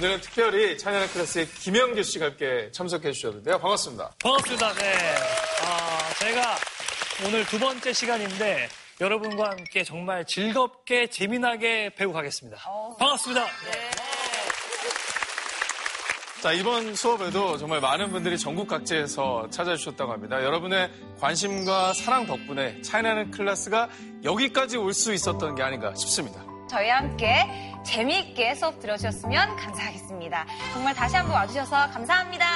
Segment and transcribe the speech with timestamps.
[0.00, 3.58] 자, 오늘은 특별히 찬양의 클래스의 김영규 씨가 함께 참석해 주셨는데요.
[3.58, 4.14] 반갑습니다.
[4.22, 4.72] 반갑습니다.
[4.74, 4.94] 네.
[5.62, 6.56] 아, 제가
[7.26, 8.68] 오늘 두 번째 시간인데
[9.00, 12.58] 여러분과 함께 정말 즐겁게 재미나게 배우 가겠습니다.
[12.98, 13.46] 반갑습니다.
[16.42, 20.42] 자, 이번 수업에도 정말 많은 분들이 전국 각지에서 찾아주셨다고 합니다.
[20.42, 20.90] 여러분의
[21.20, 23.90] 관심과 사랑 덕분에 차이나는 클래스가
[24.24, 26.49] 여기까지 올 수 있었던 게 아닌가 싶습니다.
[26.70, 30.46] 저희와 함께 재미있게 수업 들어주셨으면 감사하겠습니다.
[30.72, 32.46] 정말 다시 한번 와주셔서 감사합니다.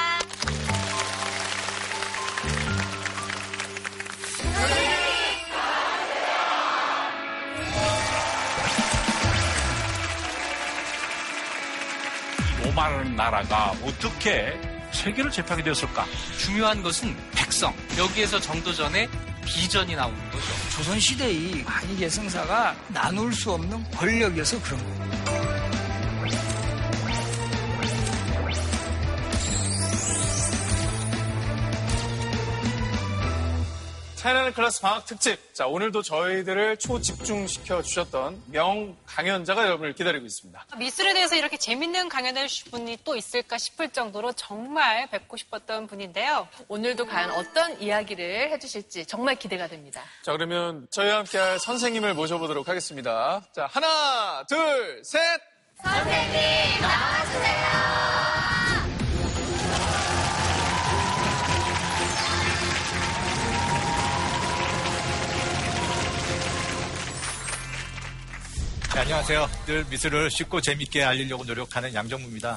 [12.62, 14.52] 로마라는 나라가 어떻게
[14.92, 16.04] 세계를 제패하게 되었을까?
[16.38, 17.74] 중요한 것은 백성.
[17.98, 19.08] 여기에서 정도전에
[19.44, 20.46] 비전이 나오는 거죠.
[20.76, 25.33] 조선시대의 한계 성사가 나눌 수 없는 권력이어서 그런 거예요.
[34.24, 35.54] 차이나는 클래스 방학 특집.
[35.54, 40.64] 자, 오늘도 저희들을 초집중시켜 주셨던 명 강연자가 여러분을 기다리고 있습니다.
[40.78, 46.48] 미술에 대해서 이렇게 재밌는 강연을 해주실 분이 또 있을까 싶을 정도로 정말 뵙고 싶었던 분인데요.
[46.68, 50.00] 오늘도 과연 어떤 이야기를 해주실지 정말 기대가 됩니다.
[50.22, 53.42] 자, 그러면 저희와 함께 할 선생님을 모셔보도록 하겠습니다.
[53.54, 55.20] 자, 하나, 둘, 셋!
[55.82, 58.53] 선생님, 나와주세요.
[68.94, 69.50] 네, 안녕하세요.
[69.66, 72.56] 늘 미술을 쉽고 재밌게 알리려고 노력하는 양정무입니다.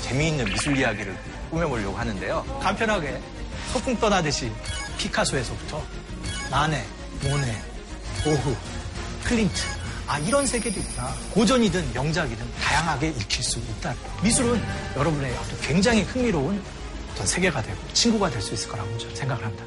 [0.00, 1.14] 재미있는 미술 이야기를
[1.50, 2.42] 꾸며보려고 하는데요.
[2.62, 3.20] 간편하게
[3.74, 4.50] 소풍 떠나듯이
[4.96, 5.84] 피카소에서부터
[6.50, 6.86] 마네,
[7.22, 7.62] 모네,
[8.24, 8.56] 고흐,
[9.24, 9.62] 클림트.
[10.06, 11.14] 아, 이런 세계도 있다.
[11.32, 13.94] 고전이든 명작이든 다양하게 익힐 수 있다.
[14.22, 14.58] 미술은
[14.96, 16.64] 여러분의 굉장히 흥미로운
[17.18, 19.64] 어떤 세계가 되고 친구가 될 수 있을 거라고 저는 생각을 합니다.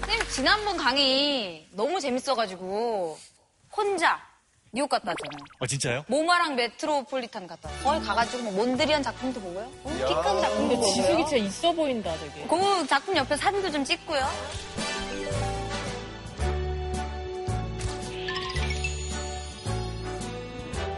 [0.00, 3.18] 선생님, 지난번 강의 너무 재밌어가지고
[3.76, 4.20] 혼자
[4.72, 5.44] 뉴욕 갔다 왔잖아요.
[5.58, 6.04] 어, 진짜요?
[6.06, 7.82] 모마랑 메트로폴리탄 갔다 왔어요.
[7.84, 9.72] 거기 가가지고 뭐 몬드리안 작품도 보고요.
[9.82, 10.94] 너무 키큰 작품도 보고요.
[10.94, 12.46] 지식이 진짜 있어 보인다, 되게.
[12.46, 14.24] 그 작품 옆에 사진도 좀 찍고요.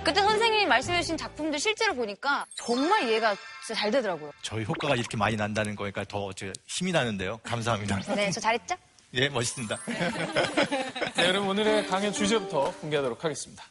[0.05, 4.33] 그때 선생님이 말씀해주신 작품들 실제로 보니까 정말 이해가 진짜 잘 되더라고요.
[4.43, 6.31] 저희 효과가 이렇게 많이 난다는 거니까 더
[6.67, 7.39] 힘이 나는데요.
[7.45, 8.01] 감사합니다.
[8.15, 8.75] 네, 저 잘했죠?
[9.15, 9.79] 예, 멋있습니다.
[11.15, 13.65] 네, 여러분 오늘의 강연 주제부터 공개하도록 하겠습니다.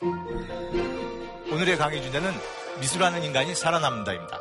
[1.51, 2.31] 오늘의 강의 주제는
[2.79, 4.39] 미술하는 인간이 살아남는다입니다.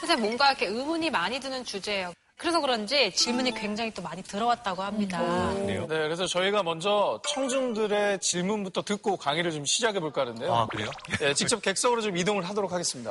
[0.00, 2.12] 선생님, 뭔가 이렇게 의문이 많이 드는 주제예요.
[2.38, 5.18] 그래서 그런지 질문이 굉장히 또 많이 들어왔다고 합니다.
[5.54, 5.86] 그래요?
[5.88, 10.52] 네, 그래서 저희가 먼저 청중들의 질문부터 듣고 강의를 좀 시작해 볼까 하는데요.
[10.52, 10.90] 아, 그래요?
[11.18, 13.10] 네, 직접 객석으로 좀 이동을 하도록 하겠습니다.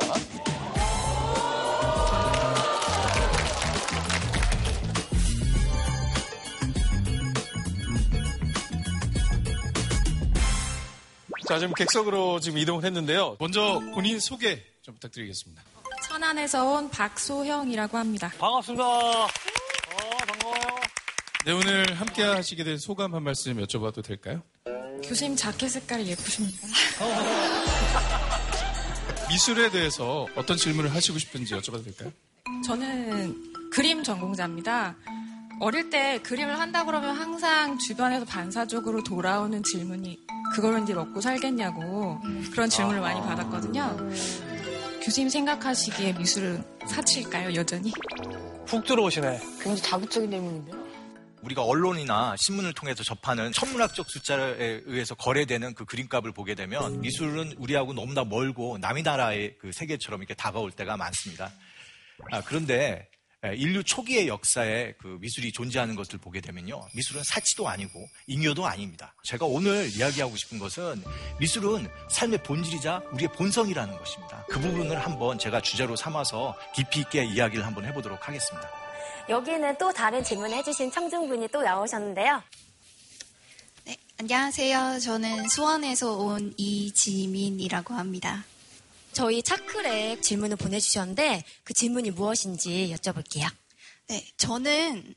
[11.47, 13.37] 자, 지금 객석으로 지금 이동을 했는데요.
[13.39, 15.74] 먼저 본인 소개 좀 부탁드리겠습니다.
[16.15, 18.31] 천안에서 온 박소형이라고 합니다.
[18.37, 18.85] 반갑습니다.
[18.85, 19.27] 어,
[20.27, 20.79] 반가워요.
[21.45, 24.41] 네, 오늘 함께 하시게 된 소감 한 말씀 여쭤봐도 될까요?
[25.03, 26.67] 교수님 자켓 색깔이 예쁘십니까?
[29.27, 32.13] 미술에 대해서 어떤 질문을 하시고 싶은지 여쭤봐도 될까요?
[32.65, 34.95] 저는 그림 전공자입니다.
[35.59, 40.17] 어릴 때 그림을 한다 그러면 항상 주변에서 반사적으로 돌아오는 질문이
[40.53, 42.21] 그걸 이제 먹고 살겠냐고
[42.53, 43.97] 그런 질문을 많이 받았거든요.
[45.05, 47.91] 교수님 생각하시기에 미술은 사치일까요, 여전히?
[48.65, 49.39] 훅 들어오시네.
[49.61, 50.83] 굉장히 자극적인 질문인데요.
[51.43, 57.93] 우리가 언론이나 신문을 통해서 접하는 천문학적 숫자에 의해서 거래되는 그 그림값을 보게 되면 미술은 우리하고
[57.93, 61.51] 너무나 멀고 남의 나라의 그 세계처럼 이렇게 다가올 때가 많습니다.
[62.31, 63.07] 아, 그런데
[63.53, 66.87] 인류 초기의 역사에 그 미술이 존재하는 것을 보게 되면요.
[66.93, 69.13] 미술은 사치도 아니고 잉여도 아닙니다.
[69.23, 71.03] 제가 오늘 이야기하고 싶은 것은
[71.39, 74.45] 미술은 삶의 본질이자 우리의 본성이라는 것입니다.
[74.49, 78.69] 그 부분을 한번 제가 주제로 삼아서 깊이 있게 이야기를 한번 해보도록 하겠습니다.
[79.27, 82.43] 여기는 또 다른 질문을 해주신 청중분이 또 나오셨는데요.
[83.85, 84.99] 네, 안녕하세요.
[84.99, 88.43] 저는 수원에서 온 이지민이라고 합니다.
[89.15, 93.49] 저희 차클에 질문을 보내주셨는데 그 질문이 무엇인지 여쭤볼게요.
[94.09, 95.15] 네, 저는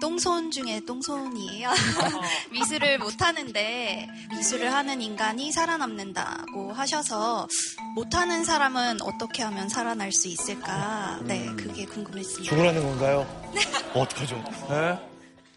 [0.00, 1.70] 똥손 중에 똥손이에요.
[2.50, 7.46] 미술을 못하는데 미술을 하는 인간이 살아남는다고 하셔서
[7.94, 11.20] 못하는 사람은 어떻게 하면 살아날 수 있을까?
[11.22, 12.52] 네, 그 그게 궁금했습니다.
[12.52, 13.52] 죽으라는 건가요?
[13.94, 14.42] 어떡하죠?
[14.68, 14.98] 네?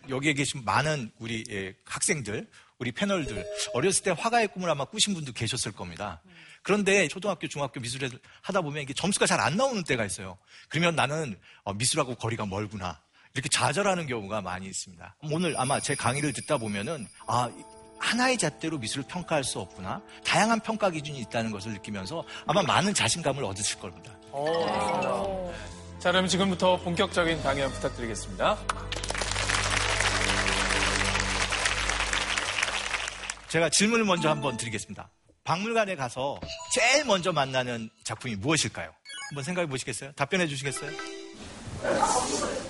[0.07, 2.47] 여기에 계신 많은 우리 예, 학생들,
[2.77, 3.43] 우리 패널들,
[3.73, 6.21] 어렸을 때 화가의 꿈을 아마 꾸신 분도 계셨을 겁니다.
[6.63, 8.11] 그런데 초등학교, 중학교 미술을
[8.41, 10.37] 하다 보면 이게 점수가 잘 안 나오는 때가 있어요.
[10.69, 12.99] 그러면 나는 어, 미술하고 거리가 멀구나.
[13.33, 15.15] 이렇게 좌절하는 경우가 많이 있습니다.
[15.31, 17.49] 오늘 아마 제 강의를 듣다 보면은, 아,
[17.97, 20.01] 하나의 잣대로 미술을 평가할 수 없구나.
[20.25, 24.11] 다양한 평가 기준이 있다는 것을 느끼면서 아마 많은 자신감을 얻으실 겁니다.
[25.99, 28.57] 자, 그럼 지금부터 본격적인 강연 부탁드리겠습니다.
[33.49, 35.09] 제가 질문을 먼저 한번 드리겠습니다.
[35.43, 36.39] 박물관에 가서
[36.73, 38.91] 제일 먼저 만나는 작품이 무엇일까요?
[39.29, 40.11] 한번 생각해 보시겠어요?
[40.13, 40.91] 답변해 주시겠어요?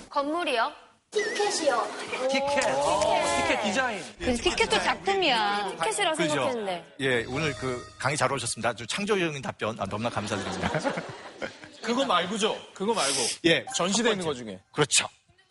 [0.10, 0.72] 건물이요?
[1.12, 1.88] 티켓이요.
[2.30, 2.50] 티켓.
[2.62, 4.02] 티켓 디자인.
[4.18, 5.68] 그 티켓도 작품이야.
[5.72, 6.30] 티켓이라고 그죠?
[6.30, 6.86] 생각했는데.
[7.02, 8.70] 예, 오늘 그 강의 잘 오셨습니다.
[8.70, 10.70] 아주 창조적인 답변 아, 너무나 감사드립니다.
[11.84, 12.58] 그거 말고죠?
[12.74, 13.18] 그거 말고.
[13.46, 13.66] 예.
[13.76, 14.60] 전시되어 있는 것 중에.
[14.72, 15.08] 그렇죠.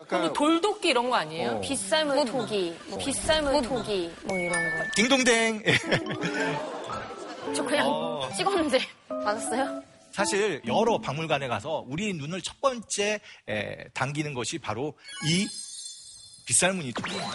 [0.08, 1.50] 그리고 돌도끼 이런 거 아니에요?
[1.50, 1.60] 어.
[1.60, 4.84] 빗살물 토기, 뭐 빗살물 토기, 뭐 이런 거.
[4.96, 5.62] 딩동댕.
[7.48, 7.54] 예.
[7.54, 8.28] 저 그냥 어.
[8.36, 8.78] 찍었는데
[9.08, 9.82] 받았어요?
[10.12, 14.94] 사실 여러 박물관에 가서 우리 눈을 첫 번째 에, 당기는 것이 바로
[15.28, 15.46] 이
[16.46, 17.30] 빗살무늬 토기입니다.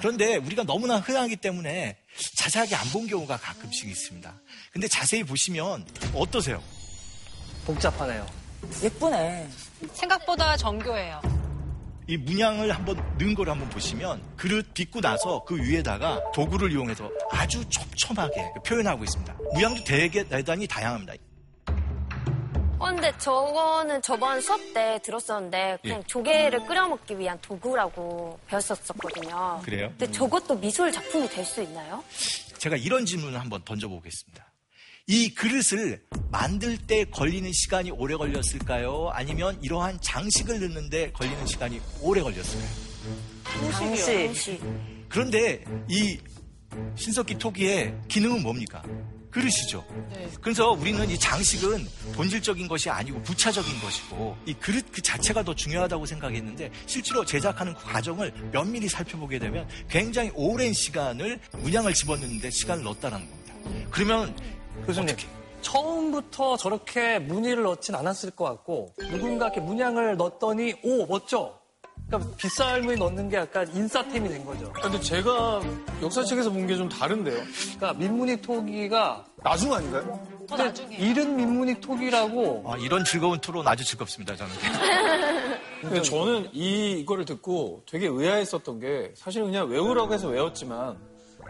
[0.00, 1.96] 그런데 우리가 너무나 흔하기 때문에
[2.36, 4.34] 자세하게 안 본 경우가 가끔씩 있습니다.
[4.72, 6.62] 근데 자세히 보시면 어떠세요?
[7.64, 8.26] 복잡하네요.
[8.82, 9.48] 예쁘네.
[9.94, 11.20] 생각보다 정교해요.
[12.10, 17.64] 이 문양을 한번 넣은 걸 한번 보시면 그릇 빚고 나서 그 위에다가 도구를 이용해서 아주
[17.68, 19.36] 촘촘하게 표현하고 있습니다.
[19.54, 21.14] 문양도 되게 대단히 다양합니다.
[22.80, 26.02] 어, 근데 저거는 저번 수업 때 들었었는데 그냥 예.
[26.08, 29.60] 조개를 끓여 먹기 위한 도구라고 배웠었거든요.
[29.62, 29.88] 그래요?
[29.90, 32.02] 근데 저것도 미술 작품이 될 수 있나요?
[32.58, 34.49] 제가 이런 질문을 한번 던져보겠습니다.
[35.10, 39.10] 이 그릇을 만들 때 걸리는 시간이 오래 걸렸을까요?
[39.12, 42.68] 아니면 이러한 장식을 넣는데 걸리는 시간이 오래 걸렸을까요?
[43.96, 44.60] 장식.
[45.08, 46.16] 그런데 이
[46.94, 48.84] 신석기 토기의 기능은 뭡니까?
[49.32, 49.84] 그릇이죠.
[50.40, 56.06] 그래서 우리는 이 장식은 본질적인 것이 아니고 부차적인 것이고 이 그릇 그 자체가 더 중요하다고
[56.06, 63.18] 생각했는데 실제로 제작하는 그 과정을 면밀히 살펴보게 되면 굉장히 오랜 시간을 문양을 집어넣는데 시간을 넣었다는
[63.18, 63.54] 겁니다.
[63.90, 64.36] 그러면
[64.86, 65.14] 교수님,
[65.62, 71.58] 처음부터 저렇게 무늬를 넣진 않았을 것 같고 누군가 이렇게 문양을 넣었더니 오 멋져.
[72.06, 74.72] 그러니까 빗살무늬 넣는 게 약간 인싸템이 된 거죠.
[74.72, 75.60] 근데 제가
[76.02, 77.40] 역사책에서 본 게 좀 다른데요.
[77.76, 80.18] 그러니까 민무늬 토기가 나중 아닌가요?
[80.48, 84.34] 근데 이른 민무늬 토기라고 아, 이런 즐거운 토론 아주 즐겁습니다.
[84.34, 84.52] 저는.
[85.82, 90.98] 근데 저는 이, 이거를 듣고 되게 의아했었던 게 사실 그냥 외우라고 해서 외웠지만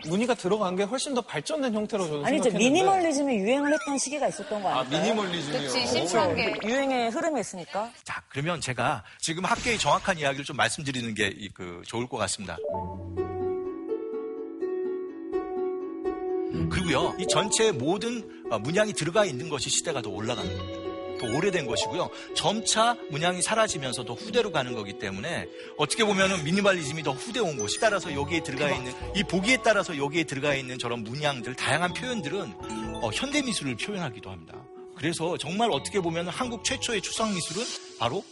[0.06, 4.28] 무늬가 들어간 게 훨씬 더 발전된 형태로 저는 아니, 이제 생각했는데 미니멀리즘이 유행을 했던 시기가
[4.28, 5.02] 있었던 거 아, 아닐까요?
[5.02, 5.60] 미니멀리즘이요?
[5.60, 6.54] 그치, 심플한 게.
[6.64, 7.90] 유행의 흐름이 있으니까.
[8.04, 12.56] 자, 그러면 제가 지금 학계의 정확한 이야기를 좀 말씀드리는 게그 좋을 것 같습니다.
[16.70, 20.79] 그리고요, 이 전체 모든 어, 문양이 들어가 있는 것이 시대가 더 올라가는 겁니다.
[21.20, 22.08] 더 오래된 것이고요.
[22.34, 25.46] 점차 문양이 사라지면서 더 후대로 가는 거기 때문에
[25.76, 30.24] 어떻게 보면은 미니멀리즘이 더 후대 온 것이 따라서 여기에 들어가 있는 이 보기에 따라서 여기에
[30.24, 32.54] 들어가 있는 저런 문양들 다양한 표현들은
[33.02, 34.54] 어, 현대 미술을 표현하기도 합니다.
[34.96, 37.64] 그래서 정말 어떻게 보면 한국 최초의 추상 미술은
[37.98, 38.24] 바로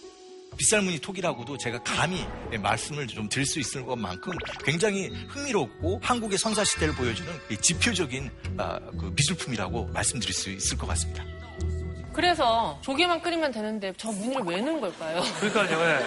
[0.57, 2.25] 빗살무늬 톡이라고도 제가 감히
[2.61, 4.33] 말씀을 좀 드릴 수 있을 것만큼
[4.65, 11.25] 굉장히 흥미롭고 한국의 선사시대를 보여주는 이 지표적인 아, 그 미술품이라고 말씀드릴 수 있을 것 같습니다.
[12.19, 15.23] 그래서 조개만 끓이면 되는데 저 무늬를 왜 넣은 걸까요?
[15.39, 16.01] 그러니까요.
[16.01, 16.05] 예.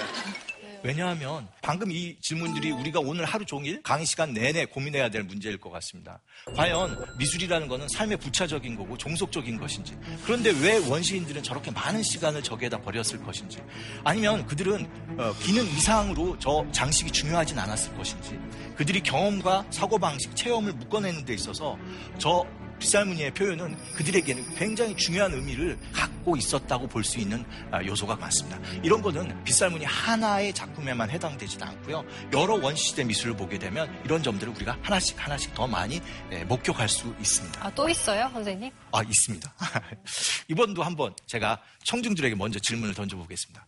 [0.83, 5.69] 왜냐하면 방금 이 질문들이 우리가 오늘 하루 종일 강의 시간 내내 고민해야 될 문제일 것
[5.69, 6.19] 같습니다.
[6.53, 12.81] 과연 미술이라는 것은 삶의 부차적인 거고 종속적인 것인지 그런데 왜 원시인들은 저렇게 많은 시간을 저기에다
[12.81, 13.59] 버렸을 것인지
[14.03, 18.37] 아니면 그들은 어, 기능 이상으로 저 장식이 중요하진 않았을 것인지
[18.75, 21.77] 그들이 경험과 사고방식, 체험을 묶어내는 데 있어서
[22.17, 22.45] 저
[22.81, 28.59] 빗살무늬의 표현은 그들에게는 굉장히 중요한 의미를 갖고 있었다고 볼 수 있는 아, 요소가 많습니다.
[28.83, 32.03] 이런 거는 빗살무늬 하나의 작품에만 해당되지도 않고요.
[32.33, 37.15] 여러 원시시대 미술을 보게 되면 이런 점들을 우리가 하나씩 하나씩 더 많이 예, 목격할 수
[37.19, 37.65] 있습니다.
[37.65, 38.71] 아, 또 있어요, 선생님?
[38.91, 39.53] 아, 있습니다.
[40.49, 43.65] 이번도 한번 제가 청중들에게 먼저 질문을 던져보겠습니다.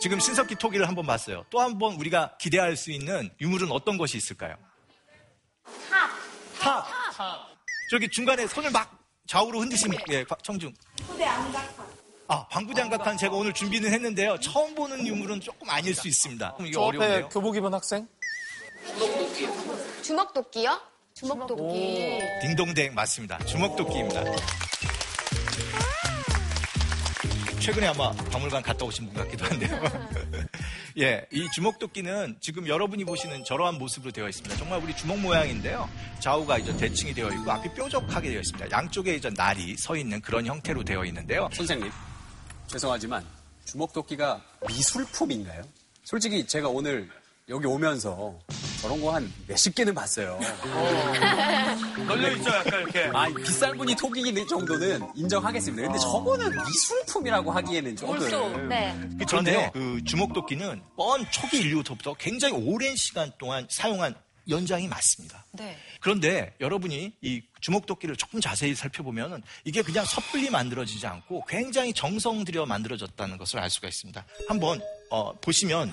[0.00, 1.44] 지금 신석기 토기를 한번 봤어요.
[1.50, 4.56] 또 한 번 우리가 기대할 수 있는 유물은 어떤 것이 있을까요?
[6.60, 6.86] 탑.
[7.16, 7.53] 탑.
[7.94, 8.90] 저기 중간에 손을 막
[9.28, 10.74] 좌우로 흔드시면 예, 과- 청중.
[11.06, 11.86] 후대 안각한.
[12.26, 14.40] 아, 방부장갑한 제가 오늘 준비는 했는데요.
[14.40, 16.54] 처음 보는 유물은 조금 아닐 수 있습니다.
[16.54, 17.28] 그럼 이게 저 앞에 어려운데요.
[17.28, 18.08] 교복 입은 학생?
[20.02, 20.80] 주먹도끼요?
[21.14, 22.18] 주먹도끼.
[22.42, 23.38] 딩동댕 맞습니다.
[23.44, 24.24] 주먹도끼입니다.
[27.60, 29.80] 최근에 아마 박물관 갔다 오신 분 같기도 한데요.
[30.96, 34.56] 예, 이 주먹도끼는 지금 여러분이 보시는 저러한 모습으로 되어 있습니다.
[34.56, 35.88] 정말 우리 주먹 모양인데요.
[36.20, 38.70] 좌우가 이제 대칭이 되어 있고 앞이 뾰족하게 되어 있습니다.
[38.70, 41.48] 양쪽에 이제 날이 서 있는 그런 형태로 되어 있는데요.
[41.52, 41.90] 선생님,
[42.68, 43.24] 죄송하지만
[43.64, 45.64] 주먹도끼가 미술품인가요?
[46.04, 47.10] 솔직히 제가 오늘
[47.48, 48.38] 여기 오면서
[48.84, 50.38] 저런 거 한 몇십 개는 봤어요.
[52.06, 53.10] 걸려있죠, 약간 이렇게.
[53.14, 55.84] 아, 비싼 분이 토끼 정도는 인정하겠습니다.
[55.84, 58.68] 근데 저거는 미술품이라고 하기에는 조금.
[58.68, 58.94] 네.
[59.26, 64.14] 그런데 그 주먹도끼는 뻔 초기 인류부터 굉장히 오랜 시간 동안 사용한
[64.50, 65.46] 연장이 맞습니다.
[65.52, 65.78] 네.
[66.00, 72.66] 그런데 여러분이 이 주먹도끼를 조금 자세히 살펴보면 이게 그냥 섣불리 만들어지지 않고 굉장히 정성 들여
[72.66, 74.22] 만들어졌다는 것을 알 수가 있습니다.
[74.46, 75.90] 한번 어, 보시면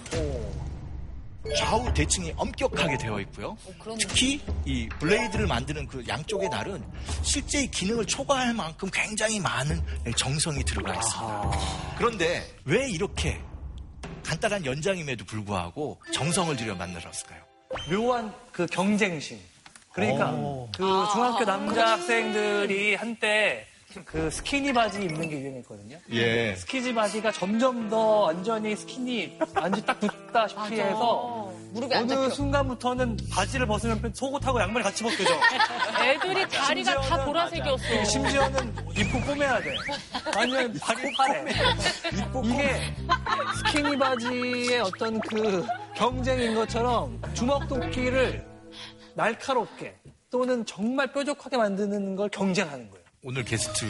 [1.57, 3.57] 좌우 대칭이 엄격하게 되어 있고요.
[3.99, 6.83] 특히 이 블레이드를 만드는 그 양쪽의 날은
[7.23, 9.81] 실제 의 기능을 초과할 만큼 굉장히 많은
[10.15, 11.51] 정성이 들어가 있습니다.
[11.97, 13.41] 그런데 왜 이렇게
[14.23, 17.41] 간단한 연장임에도 불구하고 정성을 들여 만들었을까요?
[17.89, 19.39] 묘한 그 경쟁심.
[19.93, 20.69] 그러니까 오.
[20.75, 23.67] 그 중학교 남자 학생들이 한때
[24.05, 25.97] 그 스키니 바지 입는 게 유행했거든요.
[26.11, 26.55] 예.
[26.55, 32.29] 스키니 바지가 점점 더 완전히 스키니 완전 딱 붙다시피 해서 무릎이 안 어느 잡혀.
[32.29, 35.33] 순간부터는 바지를 벗으면 속옷하고 양말이 같이 벗겨져.
[36.03, 38.03] 애들이 다리가 다 보라색이었어.
[38.05, 39.75] 심지어는 입고 꼬매야 돼.
[40.35, 41.45] 아니면 발이 파래.
[42.45, 42.79] 이게
[43.57, 48.45] 스키니 바지의 어떤 그 경쟁인 것처럼 주먹 도끼를
[49.15, 49.95] 날카롭게
[50.29, 53.00] 또는 정말 뾰족하게 만드는 걸 경쟁하는 거예요.
[53.23, 53.85] 오늘 게스트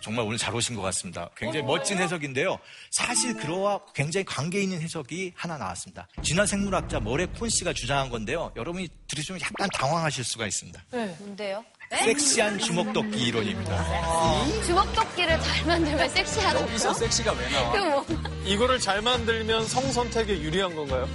[0.00, 1.28] 정말 오늘 잘 오신 것 같습니다.
[1.36, 2.58] 굉장히 멋진 해석인데요.
[2.90, 6.08] 사실 그거와 굉장히 관계 있는 해석이 하나 나왔습니다.
[6.22, 8.50] 진화 생물학자 머레 콘 씨가 주장한 건데요.
[8.56, 10.82] 여러분이 들으시면 약간 당황하실 수가 있습니다.
[10.92, 11.14] 네.
[11.18, 11.62] 뭔데요?
[11.92, 14.62] 섹시한 주먹도끼 이론입니다.
[14.64, 16.60] 주먹도끼를 잘 만들면 섹시하다.
[16.62, 17.72] 여기서 섹시가 왜 나와?
[17.72, 18.06] 그 뭐.
[18.46, 21.06] 이거를 잘 만들면 성 선택에 유리한 건가요?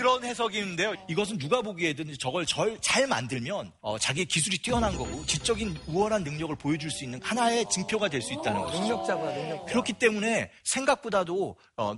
[0.00, 0.94] 그런 해석이 있는데요.
[1.08, 6.56] 이것은 누가 보기에든 저걸 절, 잘 만들면 어, 자기의 기술이 뛰어난 거고 지적인 우월한 능력을
[6.56, 8.80] 보여줄 수 있는 하나의 증표가 될 수 있다는 거죠.
[8.80, 9.64] 능력자구나, 능력자.
[9.66, 11.94] 그렇기 때문에 생각보다도 어,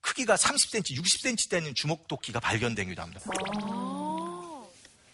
[0.00, 3.20] 크기가 30cm, 60cm 되는 주먹도끼가 발견되기도 합니다.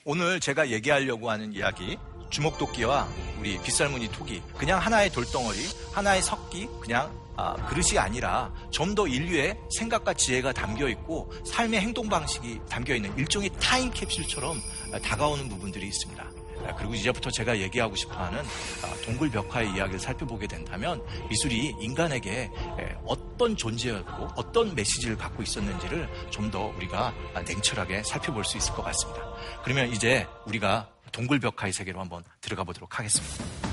[0.05, 1.97] 오늘 제가 얘기하려고 하는 이야기
[2.31, 3.09] 주먹도끼와
[3.39, 5.59] 우리 빗살무늬 토기 그냥 하나의 돌덩어리
[5.93, 12.09] 하나의 석기 그냥 아, 그릇이 아니라 좀 더 인류의 생각과 지혜가 담겨 있고 삶의 행동
[12.09, 14.61] 방식이 담겨 있는 일종의 타임 캡슐처럼
[14.93, 16.25] 아, 다가오는 부분들이 있습니다.
[16.67, 22.97] 아, 그리고 이제부터 제가 얘기하고 싶어하는 아, 동굴 벽화의 이야기를 살펴보게 된다면 미술이 인간에게 에,
[23.07, 28.83] 어떤 존재였고 어떤 메시지를 갖고 있었는지를 좀 더 우리가 아, 냉철하게 살펴볼 수 있을 것
[28.83, 29.23] 같습니다.
[29.63, 33.68] 그러면 이제 우리가 동굴 벽화의 세계로 한번 들어가 보도록 하겠습니다.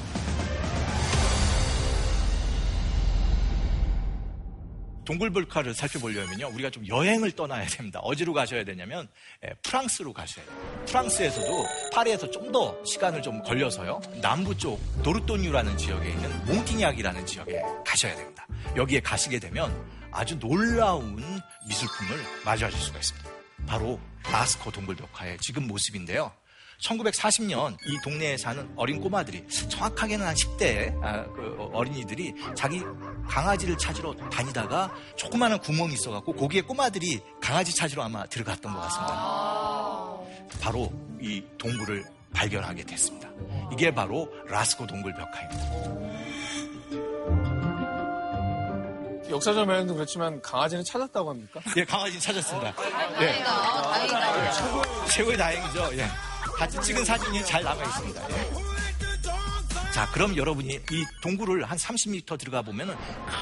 [5.05, 7.99] 동굴볼카를 살펴보려면요, 우리가 좀 여행을 떠나야 됩니다.
[7.99, 9.07] 어디로 가셔야 되냐면,
[9.45, 10.83] 예, 프랑스로 가셔야 돼요.
[10.87, 18.15] 프랑스에서도 파리에서 좀 더 시간을 좀 걸려서요, 남부 쪽 도르토뉴라는 지역에 있는 몽티니악이라는 지역에 가셔야
[18.15, 18.47] 됩니다.
[18.75, 19.73] 여기에 가시게 되면
[20.11, 21.15] 아주 놀라운
[21.67, 23.29] 미술품을 마주하실 수가 있습니다.
[23.67, 23.99] 바로
[24.31, 26.31] 라스코 동굴벽화의 지금 모습인데요.
[26.81, 32.81] 1940년 이 동네에 사는 어린 꼬마들이 정확하게는 한 10대 아, 그 어린이들이 자기
[33.27, 39.15] 강아지를 찾으러 다니다가 조그마한 구멍이 있어갖고 거기에 꼬마들이 강아지 찾으러 아마 들어갔던 것 같습니다.
[40.61, 40.91] 바로
[41.21, 42.03] 이 동굴을
[42.33, 43.29] 발견하게 됐습니다.
[43.71, 46.05] 이게 바로 라스코 동굴 벽화입니다.
[49.29, 51.59] 역사적 면도 그렇지만 강아지는 찾았다고 합니까?
[51.77, 52.73] 예, 강아지는 찾았습니다.
[53.21, 53.43] 예.
[54.53, 55.97] 최고, 최고의 다행이죠.
[55.97, 56.07] 예.
[56.53, 58.29] 같이 찍은 사진이 잘 남아 있습니다.
[58.29, 58.75] 예.
[59.95, 62.97] 자, 그럼 여러분이 이 동굴을 한 30m 들어가 보면은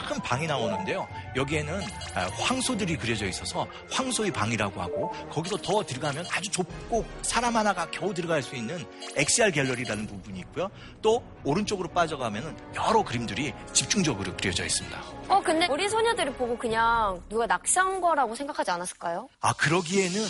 [0.08, 1.08] 큰 방이 나오는데요.
[1.36, 1.82] 여기에는
[2.14, 8.14] 아, 황소들이 그려져 있어서 황소의 방이라고 하고 거기서 더 들어가면 아주 좁고 사람 하나가 겨우
[8.14, 10.70] 들어갈 수 있는 XR 갤러리라는 부분이 있고요.
[11.02, 15.02] 또 오른쪽으로 빠져가면은 여러 그림들이 집중적으로 그려져 있습니다.
[15.30, 19.28] 어, 근데 우리 소녀들이 보고 그냥 누가 낚시한 거라고 생각하지 않았을까요?
[19.42, 20.22] 아, 그러기에는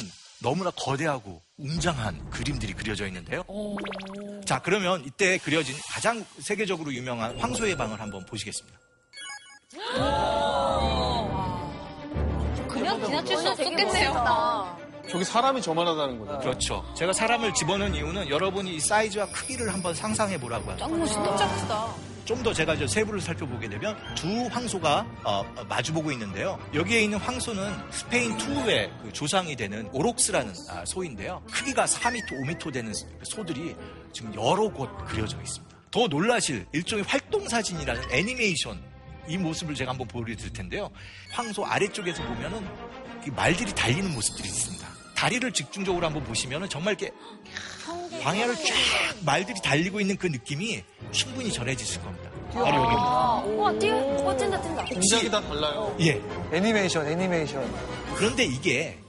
[0.44, 3.44] 너무나 거대하고 웅장한 그림들이 그려져 있는데요.
[4.46, 8.78] 자, 그러면 이때 그려진 가장 세계적으로 유명한 황소의 방을 한번 보시겠습니다.
[12.68, 14.84] 그냥 지나칠 수 없었겠네요.
[15.10, 16.40] 저기 사람이 저만하다는 거죠.
[16.40, 16.94] 그렇죠.
[16.96, 20.88] 제가 사람을 집어넣은 이유는 여러분이 이 사이즈와 크기를 한번 상상해 보라고 합니다.
[20.88, 21.38] 짱 멋있다.
[21.38, 22.13] 짱 크다.
[22.26, 26.60] 좀 더 제가 저 세부를 살펴보게 되면 두 황소가 어, 마주보고 있는데요.
[26.74, 31.42] 여기에 있는 황소는 스페인 투의 그 조상이 되는 오록스라는 아, 소인데요.
[31.50, 32.92] 크기가 4m, 5m 되는
[33.24, 33.76] 소들이
[34.12, 35.78] 지금 여러 곳 그려져 있습니다.
[35.92, 38.82] 더 놀라실 일종의 활동 사진이라는 애니메이션
[39.28, 40.90] 이 모습을 제가 한번 보여드릴 텐데요.
[41.32, 42.66] 황소 아래쪽에서 보면은
[43.26, 44.93] 이 말들이 달리는 모습들이 있습니다.
[45.24, 47.14] 다리를 집중적으로 한번 보시면은 정말 이렇게
[48.22, 48.74] 광야를 쫙
[49.26, 52.30] 말들이 달리고 있는 그 느낌이 충분히 전해지실 겁니다.
[52.52, 53.62] 바로 여기입니다.
[53.64, 53.96] 와, 뛰어.
[53.96, 54.84] 어, 뛴다, 뛴다.
[54.84, 55.96] 동작이 다 달라요.
[56.02, 56.22] 예.
[56.52, 57.74] 애니메이션, 애니메이션.
[58.16, 59.00] 그런데 이게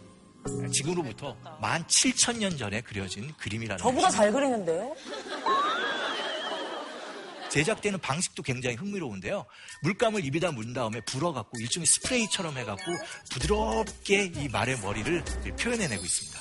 [0.73, 4.11] 지금으로부터 17,000년 전에 그려진 그림이라는 저보다.
[4.11, 4.95] 잘 그리는데요?
[7.55, 9.47] 제작되는 방식도 굉장히 흥미로운데요.
[9.83, 12.83] 물감을 입에다 문 다음에 불어갖고 일종의 스프레이처럼 해갖고
[13.31, 15.23] 부드럽게 이 말의 머리를
[15.61, 16.41] 표현해내고 있습니다.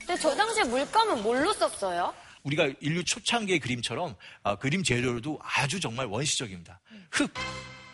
[0.00, 2.12] 근데 저 당시에 물감은 뭘로 썼어요?
[2.42, 6.80] 우리가 인류 초창기의 그림처럼 아, 그림 재료로도 아주 정말 원시적입니다.
[7.10, 7.32] 흙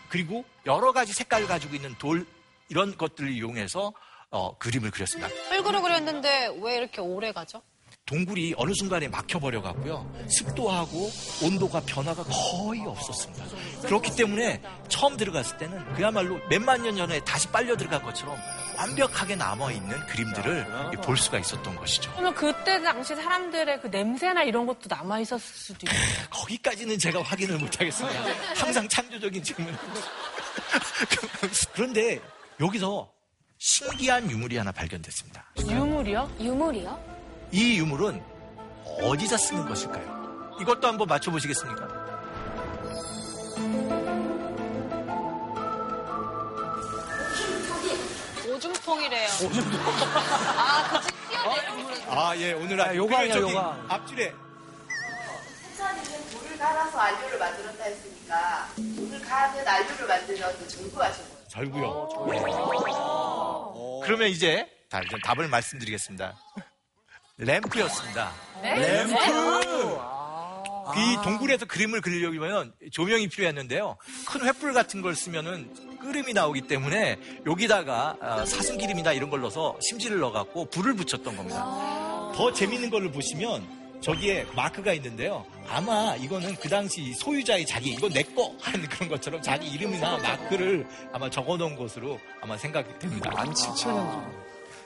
[0.09, 2.27] 그리고 여러 가지 색깔을 가지고 있는 돌
[2.71, 3.93] 이런 것들을 이용해서
[4.31, 5.29] 어, 그림을 그렸습니다.
[5.51, 7.63] 흙으로 그렸는데 왜 이렇게 오래 가죠?
[8.15, 10.07] 동굴이 어느 순간에 막혀버려 갖고요.
[10.29, 11.11] 습도하고
[11.43, 13.47] 온도가 변화가 거의 없었습니다.
[13.81, 18.37] 그렇기 때문에 처음 들어갔을 때는 그야말로 몇만 년 전에 다시 빨려 들어간 것처럼
[18.77, 20.67] 완벽하게 남아있는 그림들을
[21.03, 22.11] 볼 수가 있었던 것이죠.
[22.13, 25.97] 그러면 그때 당시 사람들의 그 냄새나 이런 것도 남아 있었을 수도 있고.
[26.31, 28.21] 거기까지는 제가 확인을 못하겠습니다.
[28.55, 29.75] 항상 창조적인 질문.
[31.73, 32.21] 그런데
[32.61, 33.11] 여기서
[33.57, 35.53] 신기한 유물이 하나 발견됐습니다.
[35.67, 36.37] 유물이요?
[36.39, 37.14] 유물이요?
[37.55, 38.21] 이 유물은
[39.01, 40.57] 어디서 쓰는 것일까요?
[40.61, 41.87] 이것도 한번 맞춰보시겠습니까?
[48.49, 49.29] 오줌통이래요.
[49.29, 52.13] 아, 그치, 뛰어내리고.
[52.13, 53.87] 아, 예, 오늘 아, 요강이야, 저기 요강.
[53.89, 54.35] 앞줄에
[55.71, 61.49] 수사님은 돌을 갈아서 안료를 만들었다 했으니까 돌을 갈아서 안료를 만들면 그 절구하신 거예요.
[61.49, 62.09] 절구요.
[64.05, 66.35] 그러면 이제 자, 이제 답을 말씀드리겠습니다.
[67.39, 68.33] 램프였습니다.
[68.63, 68.75] 네?
[68.75, 69.15] 램프!
[70.97, 73.97] 이 동굴에서 그림을 그리려면 조명이 필요했는데요.
[74.27, 79.77] 큰 횃불 같은 걸 쓰면은 끓음이 나오기 때문에 여기다가 아, 사슴 기름이나 이런 걸 넣어서
[79.81, 81.65] 심지를 넣어갖고 불을 붙였던 겁니다.
[82.37, 85.47] 더 재밌는 걸로 보시면 저기에 마크가 있는데요.
[85.69, 88.55] 아마 이거는 그 당시 소유자의 자기, 이거 내 거!
[88.61, 93.31] 하는 그런 것처럼 자기 이름이나 마크를 아마 적어놓은 것으로 아마 생각이 됩니다.
[93.31, 94.44] 17,000년 전.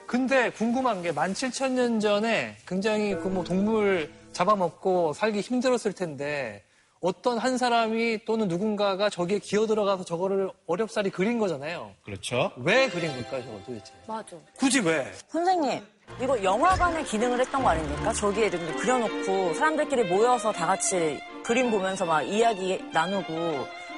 [0.09, 6.63] 근데 궁금한 게 17,000년 전에 굉장히 그 뭐 동물 잡아먹고 살기 힘들었을 텐데
[6.99, 11.91] 어떤 한 사람이 또는 누군가가 저기에 기어 들어가서 저거를 어렵사리 그린 거잖아요.
[12.03, 12.51] 그렇죠.
[12.57, 13.93] 왜 그린 걸까요, 저걸 도대체?
[14.07, 14.35] 맞아.
[14.57, 15.11] 굳이 왜?
[15.27, 15.79] 선생님,
[16.19, 18.11] 이거 영화관의 기능을 했던 거 아닙니까?
[18.11, 23.31] 저기에 이렇게 그려놓고 사람들끼리 모여서 다 같이 그림 보면서 막 이야기 나누고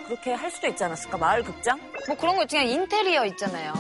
[0.07, 1.17] 그렇게 할 수도 있지 않았을까?
[1.17, 1.79] 마을 극장?
[2.05, 3.71] 뭐 그런 거 그냥 인테리어 있잖아요.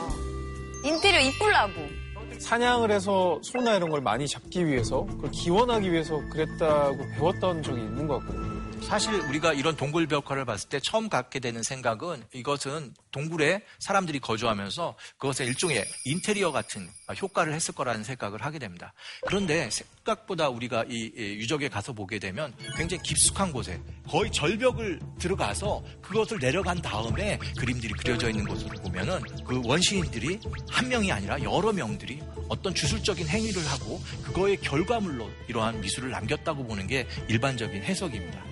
[0.85, 2.00] 인테리어 이쁘려고.
[2.41, 8.07] 사냥을 해서 소나 이런 걸 많이 잡기 위해서 그걸 기원하기 위해서 그랬다고 배웠던 적이 있는
[8.07, 8.50] 것 같거든요.
[8.81, 14.95] 사실 우리가 이런 동굴 벽화를 봤을 때 처음 갖게 되는 생각은 이것은 동굴에 사람들이 거주하면서
[15.17, 16.89] 그것의 일종의 인테리어 같은
[17.21, 18.93] 효과를 했을 거라는 생각을 하게 됩니다.
[19.27, 26.39] 그런데 생각보다 우리가 이 유적에 가서 보게 되면 굉장히 깊숙한 곳에 거의 절벽을 들어가서 그것을
[26.39, 30.39] 내려간 다음에 그림들이 그려져 있는 곳을 보면은 그 원시인들이
[30.69, 36.87] 한 명이 아니라 여러 명들이 어떤 주술적인 행위를 하고 그거의 결과물로 이러한 미술을 남겼다고 보는
[36.87, 38.50] 게 일반적인 해석입니다.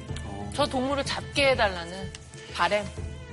[0.54, 2.12] 저 동물을 잡게 해달라는
[2.54, 2.86] 바램.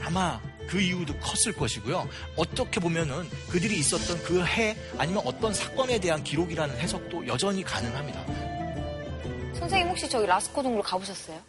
[0.02, 2.08] 아마 그 이유도 컸을 것이고요.
[2.36, 8.24] 어떻게 보면은 그들이 있었던 그 해 아니면 어떤 사건에 대한 기록이라는 해석도 여전히 가능합니다.
[9.58, 11.40] 선생님 혹시 저기 라스코 동굴 가보셨어요?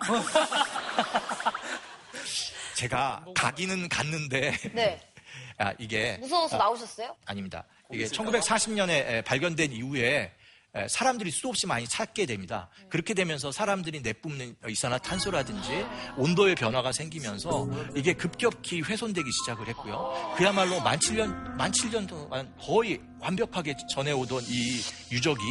[2.74, 5.00] 제가 가기는 갔는데 네.
[5.58, 7.16] 아, 이게 무서워서 아, 나오셨어요?
[7.24, 7.64] 아닙니다.
[7.90, 10.32] 이게 1940년에 발견된 이후에 에,
[10.88, 12.68] 사람들이 수없이 많이 찾게 됩니다.
[12.88, 15.86] 그렇게 되면서 사람들이 내뿜는 이산화탄소라든지
[16.16, 20.34] 온도의 변화가 생기면서 이게 급격히 훼손되기 시작을 했고요.
[20.36, 24.80] 그야말로 만 7년, 만 7년 동안 거의 완벽하게 전해오던 이
[25.12, 25.42] 유적이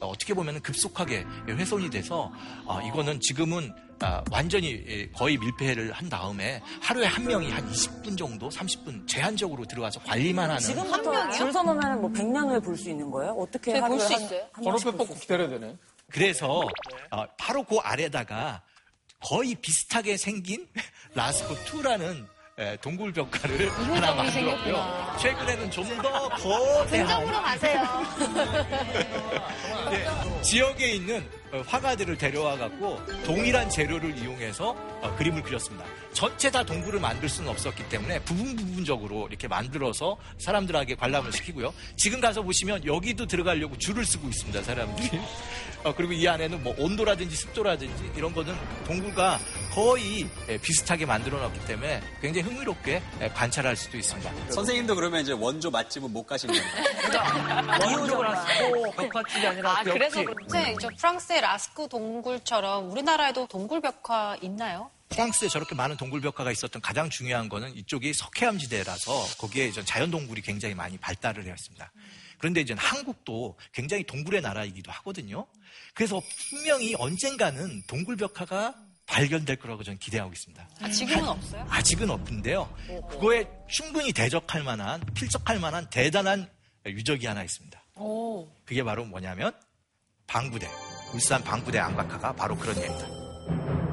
[0.00, 2.30] 어떻게 보면 급속하게 훼손이 돼서
[2.66, 8.48] 아, 이거는 지금은 아, 완전히 거의 밀폐를 한 다음에 하루에 한 명이 한 20분 정도,
[8.50, 13.32] 30분 제한적으로 들어가서 관리만 하는 지금부터 줄 서놓으면 뭐 100년 후에 볼 수 있는 거예요?
[13.32, 14.40] 어떻게 네, 볼 하루에 수 한- 있어요?
[14.52, 15.76] 한 번호 번씩 뺏볼고수 기다려야 되네.
[16.10, 16.60] 그래서
[17.10, 18.62] 어, 바로 그 아래다가
[19.24, 20.68] 거의 비슷하게 생긴
[21.14, 22.26] 라스코 2라는
[22.80, 25.16] 동굴 벽화를 하나 만들었고요.
[25.20, 27.82] 최근에는 좀 더 거대한 분점으로 가세요.
[29.90, 30.06] 네,
[30.42, 35.84] 지역에 있는 어, 화가들을 데려와 갖고 동일한 재료를 이용해서 어, 그림을 그렸습니다.
[36.16, 41.74] 전체 다 동굴을 만들 수는 없었기 때문에 부분 부분적으로 이렇게 만들어서 사람들에게 관람을 시키고요.
[41.96, 44.62] 지금 가서 보시면 여기도 들어가려고 줄을 쓰고 있습니다.
[44.62, 45.20] 사람들이.
[45.84, 49.38] 어, 그리고 이 안에는 뭐 온도라든지 습도라든지 이런 거는 동굴과
[49.74, 54.52] 거의 예, 비슷하게 만들어 놨기 때문에 굉장히 흥미롭게 예, 관찰할 수도 있습니다.
[54.52, 57.90] 선생님도 그러면 이제 원조 맛집은 못 가시는 거예요?
[57.90, 60.24] 이호조 라스코 벽화집이 아니라 아, 그래서.
[60.24, 60.76] 그렇지.
[60.80, 64.90] 저 프랑스의 라스크 동굴처럼 우리나라에도 동굴 벽화 있나요?
[65.08, 70.10] 프랑스에 저렇게 많은 동굴 벽화가 있었던 가장 중요한 거는 이쪽이 석회암 지대라서 거기에 이제 자연
[70.10, 71.92] 동굴이 굉장히 많이 발달을 해왔습니다.
[72.38, 75.46] 그런데 이제 한국도 굉장히 동굴의 나라이기도 하거든요.
[75.94, 78.74] 그래서 분명히 언젠가는 동굴 벽화가
[79.06, 80.68] 발견될 거라고 저는 기대하고 있습니다.
[80.80, 81.66] 아, 지금은 없어요?
[81.70, 82.68] 아직은 없는데요.
[83.08, 86.50] 그거에 충분히 대적할 만한, 필적할 만한 대단한
[86.84, 87.82] 유적이 하나 있습니다.
[87.94, 88.48] 오.
[88.64, 89.52] 그게 바로 뭐냐면
[90.26, 90.68] 방구대,
[91.14, 93.85] 울산 방구대 안각화가 바로 그런 예입니다.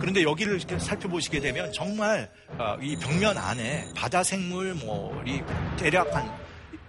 [0.00, 5.42] 그런데 여기를 이렇게 살펴보시게 되면 정말 어, 이 벽면 안에 바다 생물 뭐이
[5.76, 6.30] 대략 한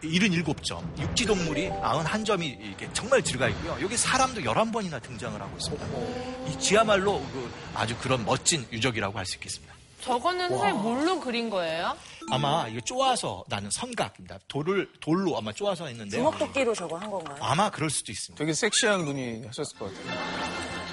[0.01, 3.77] 77점, 육지 동물이 91점이 이렇게 정말 들어가 있고요.
[3.81, 5.85] 여기 사람도 11번이나 등장을 하고 있습니다.
[6.49, 9.73] 이 지하말로 그 아주 그런 멋진 유적이라고 할 수 있겠습니다.
[10.01, 11.97] 저거는 선생님 뭘로 그린 거예요?
[12.31, 14.39] 아마 이거 쪼아서 나는 선각입니다.
[14.47, 16.21] 돌을 돌로 아마 쪼아서 했는데요.
[16.21, 17.35] 주먹도끼로 저거 한 건가요?
[17.41, 18.39] 아마 그럴 수도 있습니다.
[18.41, 20.88] 되게 섹시한 분이 하셨을 것 같아요.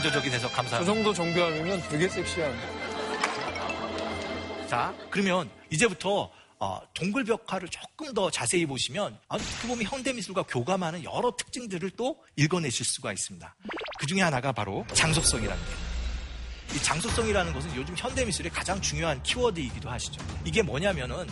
[0.00, 0.94] 창조적인 해석 저 감사합니다.
[0.94, 2.54] 정도 정교함이면 되게 섹시한.
[4.66, 11.34] 자, 그러면 이제부터 어, 동굴 벽화를 조금 더 자세히 보시면 어떻게 보면 현대미술과 교감하는 여러
[11.36, 13.54] 특징들을 또 읽어내실 수가 있습니다.
[13.98, 16.76] 그 중에 하나가 바로 장소성이라는 게.
[16.76, 20.22] 이 장소성이라는 것은 요즘 현대미술의 가장 중요한 키워드이기도 하시죠.
[20.44, 21.26] 이게 뭐냐면은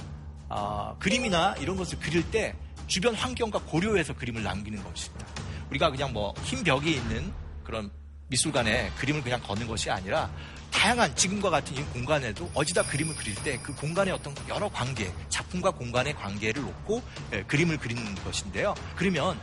[0.51, 2.55] 아, 그림이나 이런 것을 그릴 때
[2.87, 5.27] 주변 환경과 고려해서 그림을 남기는 것입니다.
[5.71, 7.91] 우리가 그냥 뭐 흰 벽이 있는 그런
[8.29, 10.31] 미술관에 그림을 그냥 거는 것이 아니라
[10.71, 15.71] 다양한 지금과 같은 이 공간에도 어디다 그림을 그릴 때 그 공간의 어떤 여러 관계, 작품과
[15.73, 18.75] 공간의 관계를 놓고 예, 그림을 그리는 것인데요.
[18.97, 19.39] 그러면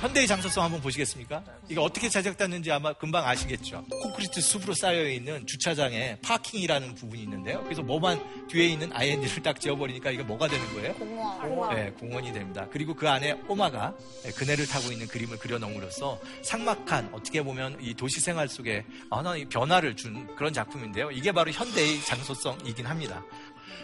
[0.00, 1.44] 현대의 장소성 한번 보시겠습니까?
[1.68, 3.84] 이거 어떻게 제작됐는지 아마 금방 아시겠죠.
[4.02, 7.62] 콘크리트 숲으로 쌓여 있는 주차장에 파킹이라는 부분이 있는데요.
[7.64, 10.94] 그래서 뭐만 뒤에 있는 ING를 딱 지어버리니까 이게 뭐가 되는 거예요?
[10.94, 11.76] 공원.
[11.76, 12.66] 네, 공원이 됩니다.
[12.72, 13.94] 그리고 그 안에 꼬마가
[14.36, 20.34] 그네를 타고 있는 그림을 그려놓음으로써 삭막한 어떻게 보면 이 도시 생활 속에 하나의 변화를 준
[20.34, 21.10] 그런 작품인데요.
[21.10, 23.22] 이게 바로 현대의 장소성이긴 합니다.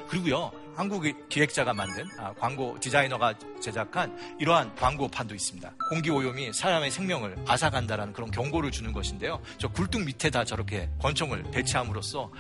[0.09, 5.73] 그리고요, 한국의 기획자가 만든 아, 광고 디자이너가 제작한 이러한 광고판도 있습니다.
[5.89, 9.41] 공기 오염이 사람의 생명을 앗아간다라는 그런 경고를 주는 것인데요.
[9.59, 12.31] 저 굴뚝 밑에다 저렇게 권총을 배치함으로써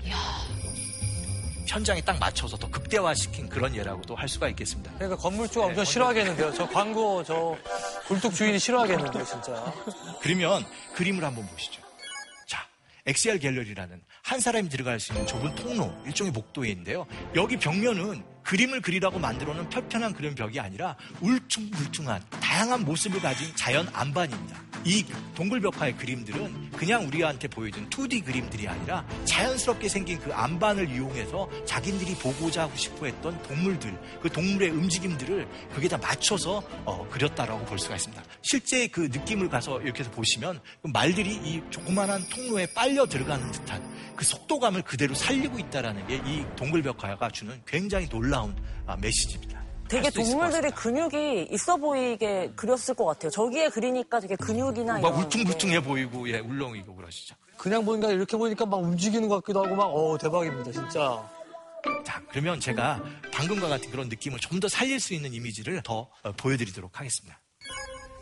[1.66, 4.92] 현장에 딱 맞춰서 더 극대화시킨 그런 예라고도 할 수가 있겠습니다.
[4.94, 6.52] 그러니까 건물주가 엄청 싫어하겠는데요.
[6.54, 7.56] 저 광고 저
[8.06, 9.74] 굴뚝 주인이 싫어하겠는데요, 진짜.
[10.20, 11.82] 그러면 그림을 한번 보시죠.
[12.46, 12.66] 자,
[13.06, 17.06] XR 갤러리라는 한 사람이 들어갈 수 있는 좁은 통로, 일종의 목도인데요.
[17.36, 23.88] 여기 벽면은 그림을 그리라고 만들어 놓은 편편한 그런 벽이 아니라 울퉁불퉁한 다양한 모습을 가진 자연
[23.92, 24.65] 안반입니다.
[24.84, 31.48] 이 동굴 벽화의 그림들은 그냥 우리한테 보여준 2D 그림들이 아니라 자연스럽게 생긴 그 안반을 이용해서
[31.64, 37.96] 자기들이 보고자 하고 싶어 했던 동물들, 그 동물의 움직임들을 거기다 맞춰서 어, 그렸다라고 볼 수가
[37.96, 38.22] 있습니다.
[38.42, 43.96] 실제 그 느낌을 가서 이렇게 해서 보시면 그 말들이 이 조그만한 통로에 빨려 들어가는 듯한
[44.16, 49.65] 그 속도감을 그대로 살리고 있다라는 게 이 동굴 벽화가 주는 굉장히 놀라운 아, 메시지입니다.
[49.88, 53.30] 되게 동물들이 근육이 있어 보이게 그렸을 것 같아요.
[53.30, 57.34] 저기에 그리니까 되게 근육이나 막 이런 울퉁불퉁해 보이고 예, 울렁이고 그러시죠.
[57.56, 61.22] 그냥 보니까 이렇게 보니까 막 움직이는 것 같기도 하고 막, 어 대박입니다, 진짜.
[62.04, 63.00] 자, 그러면 제가
[63.32, 67.38] 방금과 같은 그런 느낌을 좀 더 살릴 수 있는 이미지를 더 어, 보여드리도록 하겠습니다.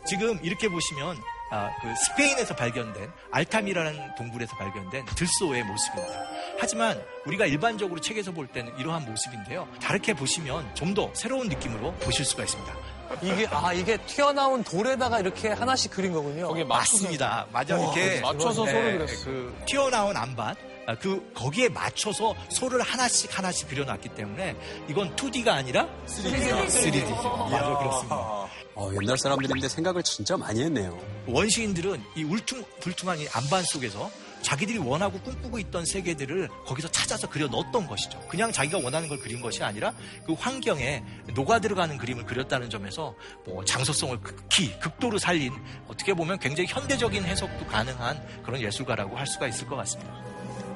[0.07, 1.17] 지금 이렇게 보시면
[1.51, 6.13] 아, 그 스페인에서 발견된 알타미라는 동굴에서 발견된 들소의 모습입니다.
[6.59, 9.67] 하지만 우리가 일반적으로 책에서 볼 때는 이러한 모습인데요.
[9.81, 12.73] 다르게 보시면 좀 더 새로운 느낌으로 보실 수가 있습니다.
[13.21, 16.47] 이게 아 이게 튀어나온 돌에다가 이렇게 하나씩 그린 거군요.
[16.47, 17.45] 거기에 맞습니다.
[17.51, 19.25] 맞아 와, 이렇게 맞춰서 네, 소를 그렸어.
[19.25, 20.55] 그 튀어나온 안반
[20.87, 24.55] 아, 그 거기에 맞춰서 소를 하나씩 하나씩 그려놨기 때문에
[24.87, 26.67] 이건 2D가 아니라 3D.
[26.67, 27.49] 3D죠.
[27.49, 28.47] 맞아 그렇습니다.
[28.75, 30.99] 어, 옛날 사람들인데 생각을 진짜 많이 했네요.
[31.27, 34.11] 원시인들은 이 울퉁불퉁한 이 안반 속에서
[34.41, 38.19] 자기들이 원하고 꿈꾸고 있던 세계들을 거기서 찾아서 그려 넣었던 것이죠.
[38.27, 39.91] 그냥 자기가 원하는 걸 그린 것이 아니라
[40.25, 45.51] 그 환경에 녹아 들어가는 그림을 그렸다는 점에서 뭐 장소성을 극히 극도로 살린
[45.87, 50.13] 어떻게 보면 굉장히 현대적인 해석도 가능한 그런 예술가라고 할 수가 있을 것 같습니다.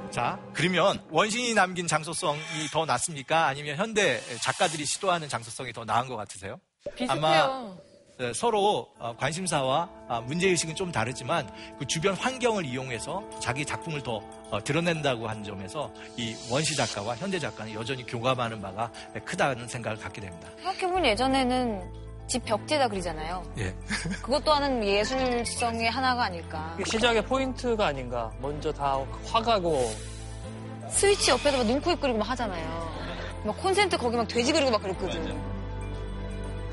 [0.10, 2.40] 자, 그러면 원신이 남긴 장소성이
[2.72, 3.46] 더 낫습니까?
[3.46, 6.60] 아니면 현대 작가들이 시도하는 장소성이 더 나은 것 같으세요?
[6.96, 7.78] 비슷해요.
[7.86, 7.89] 에,
[8.34, 14.62] 서로 어, 관심사와 아, 문제의식은 좀 다르지만 그 주변 환경을 이용해서 자기 작품을 더 어,
[14.62, 18.92] 드러낸다고 한 점에서 이 원시 작가와 현대 작가는 여전히 교감하는 바가
[19.24, 20.50] 크다는 생각을 갖게 됩니다.
[20.58, 23.44] 생각해보니 예전에는 집 벽지에다 그리잖아요.
[23.58, 23.74] 예.
[24.22, 26.78] 그것 또한은 예술성의 하나가 아닐까.
[26.86, 28.32] 시작의 포인트가 아닌가.
[28.40, 29.92] 먼저 다 화가고
[30.90, 32.90] 스위치 옆에다 막 눈코입 그리고 막 하잖아요.
[33.46, 35.42] 막 콘센트 거기 막 돼지 그리고 막 그랬거든.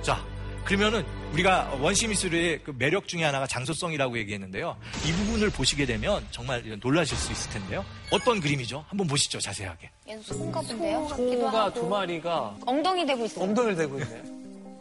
[0.02, 0.22] 자,
[0.66, 4.76] 그러면은 우리가 원시 미술의 그 매력 중에 하나가 장소성이라고 얘기했는데요.
[5.06, 7.84] 이 부분을 보시게 되면 정말 놀라실 수 있을 텐데요.
[8.10, 8.84] 어떤 그림이죠?
[8.88, 9.90] 한번 보시죠, 자세하게.
[10.08, 11.08] 얘는 소인가 본데요?
[11.08, 13.44] 소가 두 마리가 엉덩이 대고 있어요.
[13.44, 14.22] 엉덩이를 대고 있네.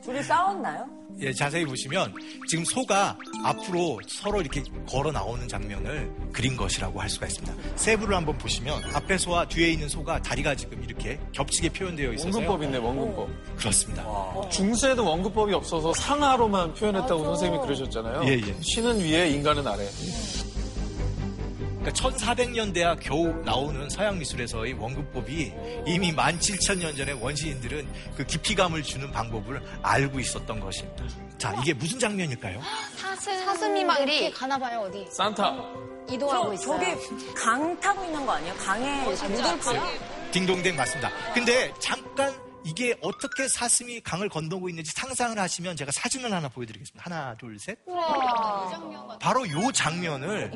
[0.04, 0.88] 둘이 싸웠나요?
[1.22, 2.14] 예, 자세히 보시면
[2.48, 7.56] 지금 소가 앞으로 서로 이렇게 걸어 나오는 장면을 그린 것이라고 할 수가 있습니다.
[7.76, 12.34] 세부를 한번 보시면 앞에 소와 뒤에 있는 소가 다리가 지금 이렇게 겹치게 표현되어 있어서요.
[12.34, 13.30] 원근법이네, 원근법.
[13.58, 14.06] 그렇습니다.
[14.52, 18.24] 중세에도 원근법이 없어서 상하로만 표현했다고 선생님이 그러셨잖아요.
[18.26, 18.56] 예, 예.
[18.62, 19.88] 신은 위에, 인간은 아래.
[21.86, 25.54] 그러니까 1400년대야 겨우 나오는 서양 미술에서의 원근법이
[25.86, 31.06] 이미 17,000년 전에 원시인들은 그 깊이감을 주는 방법을 알고 있었던 것입니다.
[31.38, 32.60] 자, 이게 무슨 장면일까요?
[32.98, 35.06] 사슴, 사슴이 막 이렇게 가나 봐요, 어디.
[35.12, 35.54] 산타.
[36.10, 37.00] 이동하고 저, 있어요.
[37.08, 38.56] 저기 강 타고 있는 거 아니에요?
[38.56, 39.84] 강에 물을 푸요?
[40.32, 41.12] 딩동댕 맞습니다.
[41.34, 47.04] 근데 잠깐 이게 어떻게 사슴이 강을 건너고 있는지 상상을 하시면 제가 사진을 하나 보여드리겠습니다.
[47.04, 47.78] 하나, 둘, 셋.
[47.86, 49.20] 우와.
[49.20, 50.52] 바로 요 장면을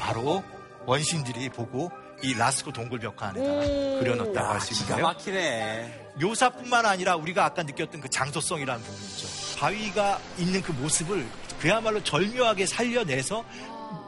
[0.00, 0.42] 바로
[0.86, 1.90] 원신들이 보고
[2.22, 3.60] 이 라스코 동굴벽화 안에다가
[4.00, 5.06] 그려놨다고 할 수 있는데요.
[5.06, 6.00] 막히네.
[6.20, 9.58] 묘사뿐만 아니라 우리가 아까 느꼈던 그 장소성이라는 부분이죠.
[9.58, 11.26] 바위가 있는 그 모습을
[11.60, 13.44] 그야말로 절묘하게 살려내서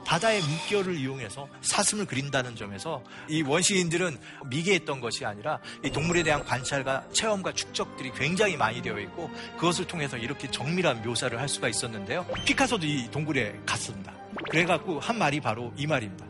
[0.06, 7.06] 바다의 물결을 이용해서 사슴을 그린다는 점에서 이 원시인들은 미개했던 것이 아니라 이 동물에 대한 관찰과
[7.12, 12.24] 체험과 축적들이 굉장히 많이 되어 있고 그것을 통해서 이렇게 정밀한 묘사를 할 수가 있었는데요.
[12.44, 14.12] 피카소도 이 동굴에 갔습니다.
[14.50, 16.25] 그래갖고 한 말이 바로 이 말입니다.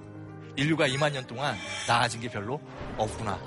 [0.57, 2.61] 인류가 2만 년 동안 나아진 게 별로
[2.97, 3.39] 없구나.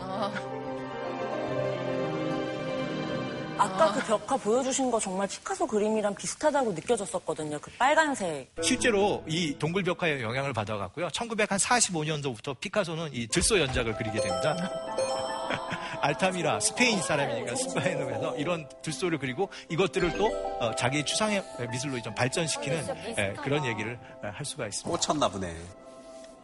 [3.58, 7.60] 아까 그 벽화 보여주신 거 정말 피카소 그림이랑 비슷하다고 느껴졌었거든요.
[7.60, 8.50] 그 빨간색.
[8.62, 11.10] 실제로 이 동굴 벽화의 영향을 받아갔고요.
[11.10, 14.56] 1945년도부터 피카소는 이 들소 연작을 그리게 됩니다.
[16.02, 20.28] 알타미라 스페인 사람이니까 스페인으로 해서 이런 들소를 그리고 이것들을 또
[20.62, 24.90] 어, 자기 추상의 미술로 좀 발전시키는 예, 그런 얘기를 할 수가 있습니다.
[24.90, 25.54] 꽂혔나 보네.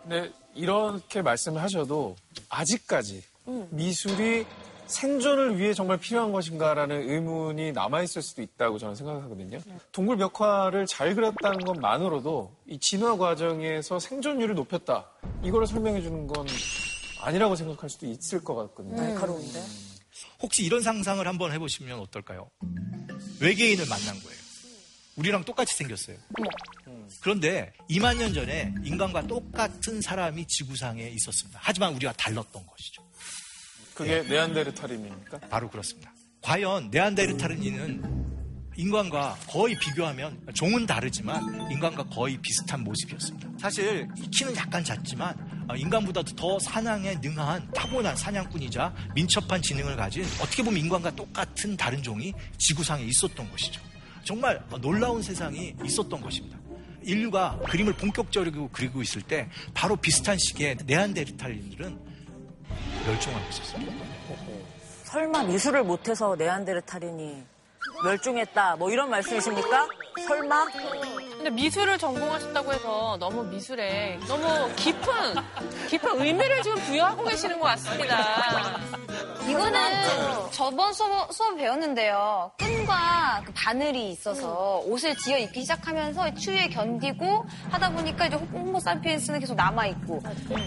[0.07, 2.15] 근데 이렇게 말씀을 하셔도
[2.49, 3.23] 아직까지
[3.71, 4.45] 미술이
[4.85, 9.59] 생존을 위해 정말 필요한 것인가라는 의문이 남아있을 수도 있다고 저는 생각하거든요.
[9.91, 15.09] 동굴 벽화를 잘 그렸다는 것만으로도 이 진화 과정에서 생존율을 높였다.
[15.43, 16.45] 이거를 설명해 주는 건
[17.21, 18.95] 아니라고 생각할 수도 있을 것 같거든요.
[18.95, 19.59] 날카로운데?
[20.43, 22.47] 혹시 이런 상상을 한번 해보시면 어떨까요?
[23.41, 24.44] 외계인을 만난 거예요.
[25.15, 26.17] 우리랑 똑같이 생겼어요.
[27.21, 31.59] 그런데 2만 년 전에 인간과 똑같은 사람이 지구상에 있었습니다.
[31.61, 33.03] 하지만 우리가 달랐던 것이죠.
[33.93, 35.39] 그게 네안데르탈인입니까?
[35.49, 36.13] 바로 그렇습니다.
[36.41, 38.25] 과연 네안데르탈인은
[38.77, 43.49] 인간과 거의 비교하면 종은 다르지만 인간과 거의 비슷한 모습이었습니다.
[43.57, 45.33] 사실 이 키는 약간 작지만
[45.69, 52.03] 어, 인간보다도 더 사냥에 능한 타고난 사냥꾼이자 민첩한 지능을 가진 어떻게 보면 인간과 똑같은 다른
[52.03, 53.81] 종이 지구상에 있었던 것이죠.
[54.25, 56.57] 정말 놀라운 세상이 있었던 것입니다.
[57.03, 61.99] 인류가 그림을 본격적으로 그리고 있을 때 바로 비슷한 시기에 네안데르탈인들은
[63.05, 63.93] 멸종하고 있었습니다.
[65.03, 67.43] 설마 미술을 못해서 네안데르탈인이
[68.03, 69.87] 멸종했다 뭐 이런 말씀이십니까?
[70.27, 70.65] 설마?
[71.45, 75.11] 근데 미술을 전공하셨다고 해서 너무 미술에 너무 깊은
[75.91, 78.79] 깊은 의미를 지금 부여하고 계시는 것 같습니다.
[79.47, 79.79] 이거는
[80.49, 82.49] 저번 수업, 수업 배웠는데요.
[82.57, 89.53] 끈과 그 바늘이 있어서 옷을 지어 입기 시작하면서 추위에 견디고 하다 보니까 이제 호모사피엔스는 계속
[89.53, 90.23] 남아 있고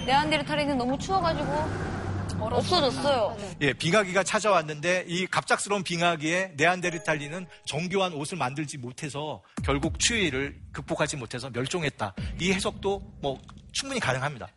[0.07, 2.08] 네안데르탈인은 너무 추워가지고
[2.41, 3.37] 없어졌어요.
[3.61, 11.51] 예, 빙하기가 찾아왔는데 이 갑작스러운 빙하기에 네안데르탈린은 정교한 옷을 만들지 못해서 결국 추위를 극복하지 못해서
[11.51, 12.15] 멸종했다.
[12.41, 13.41] 이 해석도 뭐
[13.73, 14.49] 충분히 가능합니다.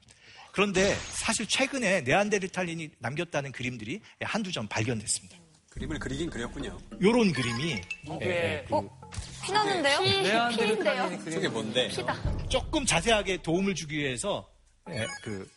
[0.51, 5.37] 그런데 사실 최근에 네안데르탈린이 남겼다는 그림들이 한두 점 발견됐습니다.
[5.69, 6.77] 그림을 그리긴 그렸군요.
[7.01, 8.89] 요런 그림이 이게- 예, 그
[9.45, 9.99] 피나는데요?
[9.99, 10.49] 피인데요?
[11.31, 11.89] 저게 뭔데?
[12.49, 14.49] 조금 자세하게 도움을 주기 위해서
[14.89, 15.49] 예, 그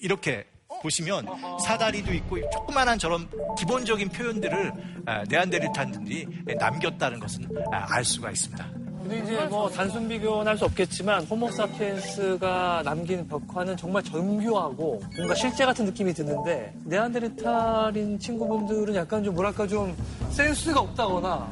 [0.00, 0.46] 이렇게
[0.82, 1.26] 보시면
[1.64, 3.28] 사다리도 있고 조그만한 저런
[3.58, 4.72] 기본적인 표현들을
[5.06, 6.26] 아, 네안데르탈들이
[6.58, 8.66] 남겼다는 것은 아, 알 수가 있습니다.
[9.02, 15.64] 근데 이제 뭐 단순 비교는 할 수 없겠지만 호모사피엔스가 남긴 벽화는 정말 정교하고 뭔가 실제
[15.64, 19.96] 같은 느낌이 드는데 네안데르탈인 친구분들은 약간 좀 뭐랄까 좀
[20.30, 21.50] 센스가 없다거나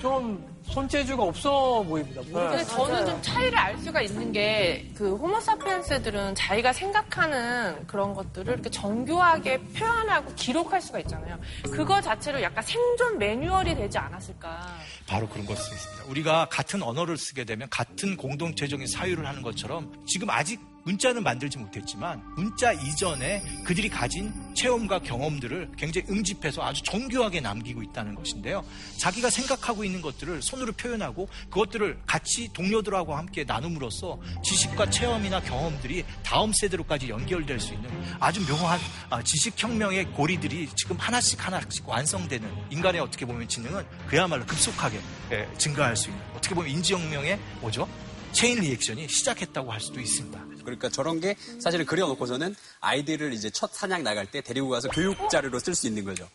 [0.00, 2.20] 좀 손재주가 없어 보입니다.
[2.22, 8.70] 근데 저는 좀 차이를 알 수가 있는 게 그 호모사피엔스들은 자기가 생각하는 그런 것들을 이렇게
[8.70, 11.38] 정교하게 표현하고 기록할 수가 있잖아요.
[11.64, 14.66] 그거 자체로 약간 생존 매뉴얼이 되지 않았을까.
[15.08, 16.04] 바로 그런 것이 있습니다.
[16.06, 22.22] 우리가 같은 언어를 쓰게 되면 같은 공동체적인 사유를 하는 것처럼 지금 아직 문자는 만들지 못했지만
[22.36, 28.64] 문자 이전에 그들이 가진 체험과 경험들을 굉장히 응집해서 아주 정교하게 남기고 있다는 것인데요.
[28.96, 36.52] 자기가 생각하고 있는 것들을 손으로 표현하고 그것들을 같이 동료들하고 함께 나눔으로써 지식과 체험이나 경험들이 다음
[36.52, 37.90] 세대로까지 연결될 수 있는
[38.20, 38.78] 아주 묘한
[39.10, 44.95] 아, 지식혁명의 고리들이 지금 하나씩 하나씩 완성되는 인간의 어떻게 보면 지능은 그야말로 급속하게
[45.32, 47.88] 예, 증가할 수 있는 어떻게 보면 인지혁명의 뭐죠?
[48.32, 50.44] 체인 리액션이 시작했다고 할 수도 있습니다.
[50.62, 55.58] 그러니까 저런 게 사실은 그려놓고서는 아이들을 이제 첫 사냥 나갈 때 데리고 가서 교육 자료로
[55.58, 56.28] 쓸 수 있는 거죠.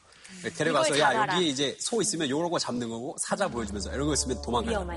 [0.58, 4.42] 데려가서 야 여기 이제 소 있으면 요런 거 잡는 거고 사자 보여주면서 이런 거 있으면
[4.42, 4.88] 도망가요.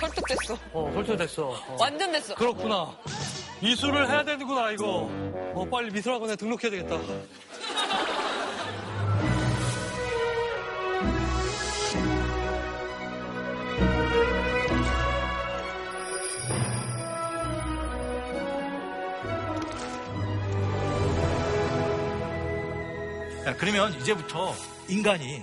[0.00, 0.58] 설득됐어.
[0.72, 1.48] 어, 설득됐어.
[1.48, 1.76] 어.
[1.80, 2.34] 완전 됐어.
[2.34, 2.96] 그렇구나.
[3.60, 5.08] 미술을 해야 되는구나, 이거.
[5.54, 7.00] 어, 빨리 미술학원에 등록해야 되겠다.
[23.44, 24.54] 자, 그러면 이제부터
[24.88, 25.42] 인간이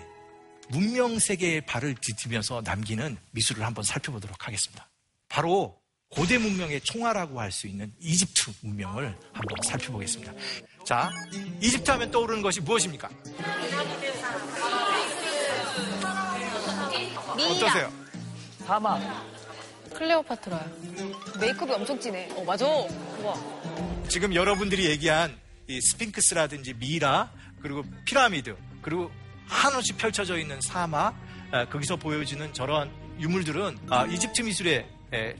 [0.69, 4.89] 문명 세계의 발을 디디면서 남기는 미술을 한번 살펴보도록 하겠습니다.
[5.27, 5.77] 바로
[6.09, 10.33] 고대 문명의 총화라고 할 수 있는 이집트 문명을 한번 살펴보겠습니다.
[10.85, 11.11] 자,
[11.61, 13.09] 이집트 하면 떠오르는 것이 무엇입니까?
[17.37, 17.91] 어떠세요?
[18.65, 19.01] 사막.
[19.93, 20.71] 클레오파트라야.
[21.39, 22.29] 메이크업이 엄청 진해.
[22.35, 22.65] 어, 맞아.
[22.65, 23.35] 우와.
[24.07, 29.11] 지금 여러분들이 얘기한 이 스핑크스라든지 미라 그리고 피라미드 그리고
[29.47, 31.15] 한없이 펼쳐져 있는 사막
[31.51, 35.35] 아, 거기서 보여지는 저런 유물들은 아, 이집트 미술의 에,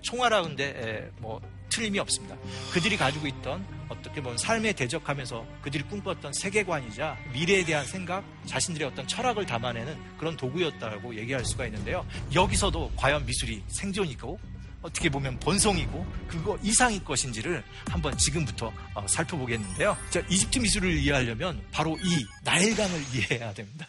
[1.20, 2.36] 뭐 틀림이 없습니다.
[2.74, 9.08] 그들이 가지고 있던 어떻게 보면 삶에 대적하면서 그들이 꿈꿨던 세계관이자 미래에 대한 생각, 자신들의 어떤
[9.08, 12.06] 철학을 담아내는 그런 도구였다고 얘기할 수가 있는데요.
[12.34, 14.40] 여기서도 과연 미술이 생존이고
[14.82, 19.98] 어떻게 보면 본성이고 그거 이상일 것인지를 한번 지금부터 어, 살펴보겠는데요.
[20.10, 23.88] 자, 이집트 미술을 이해하려면 바로 이 나일강을 이해해야 됩니다.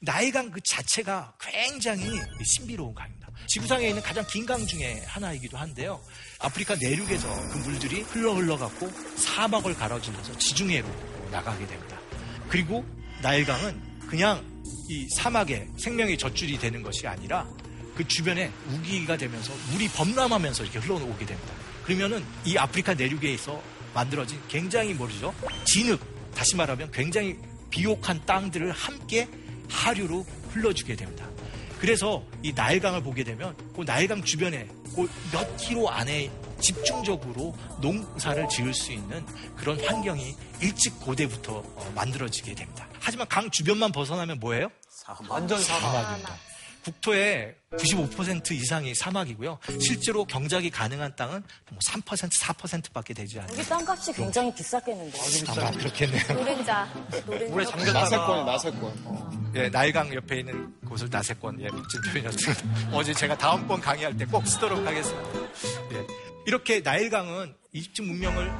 [0.00, 3.28] 나일강 그 자체가 굉장히 신비로운 강입니다.
[3.46, 6.00] 지구상에 있는 가장 긴 강 중에 하나이기도 한데요.
[6.40, 10.88] 아프리카 내륙에서 그 물들이 흘러 흘러갖고 사막을 가로질러서 지중해로
[11.30, 11.98] 나가게 됩니다.
[12.48, 12.84] 그리고
[13.22, 14.44] 나일강은 그냥
[14.88, 17.46] 이 사막에 생명의 젖줄이 되는 것이 아니라
[17.98, 21.52] 그 주변에 우기가 되면서 물이 범람하면서 이렇게 흘러오게 됩니다.
[21.84, 23.60] 그러면은 이 아프리카 내륙에서
[23.92, 25.34] 만들어진 굉장히 뭐죠?
[25.64, 26.00] 진흙,
[26.32, 27.36] 다시 말하면 굉장히
[27.70, 29.28] 비옥한 땅들을 함께
[29.68, 31.26] 하류로 흘러주게 됩니다.
[31.80, 36.30] 그래서 이 나일강을 보게 되면 그 나일강 주변에 그 몇 킬로 안에
[36.60, 42.86] 집중적으로 농사를 지을 수 있는 그런 환경이 일찍 고대부터 어, 만들어지게 됩니다.
[43.00, 44.68] 하지만 강 주변만 벗어나면 뭐예요?
[45.28, 45.80] 완전 사막.
[45.92, 46.36] 사막입니다.
[46.84, 49.58] 국토의 95% 이상이 사막이고요.
[49.80, 53.56] 실제로 경작이 가능한 땅은 뭐 3%, 4%밖에 되지 않아요.
[53.58, 55.18] 여기 땅값이 굉장히 비쌌겠는데.
[55.48, 56.22] 아마 그렇겠네요.
[56.32, 56.84] 노른자.
[57.50, 59.52] 물에 잠겼다가 나세권, 나세권.
[59.56, 61.60] 예, 나일강 옆에 있는 곳을 나세권.
[61.60, 62.90] 예, 멋진 표현이었습니다.
[62.96, 65.30] 어제 제가 다음번 강의할 때 꼭 쓰도록 하겠습니다.
[65.92, 66.06] 예.
[66.46, 68.50] 이렇게 나일강은 이집트 문명을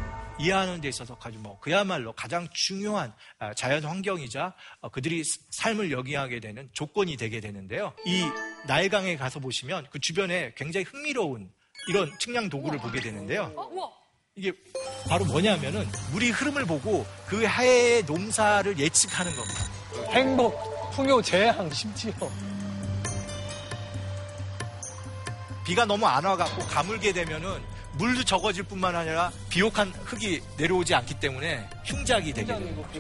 [0.41, 6.41] 이해하는 데 있어서 아주 뭐 그야말로 가장 중요한 아, 자연 환경이자 어, 그들이 삶을 영위하게
[6.41, 7.93] 되는 조건이 되게 되는데요.
[8.07, 8.25] 이
[8.67, 11.51] 나일강에 가서 보시면 그 주변에 굉장히 흥미로운
[11.89, 13.53] 이런 측량 도구를 보게 되는데요.
[14.37, 14.53] 이게
[15.09, 19.61] 바로 뭐냐면은 물이 흐름을 보고 그 해의 농사를 예측하는 겁니다.
[20.13, 22.13] 행복, 풍요, 재앙, 심지어.
[25.67, 31.69] 비가 너무 안 와갖고 가물게 되면은 물도 적어질 뿐만 아니라 비옥한 흙이 내려오지 않기 때문에
[31.85, 32.53] 흉작이 되게.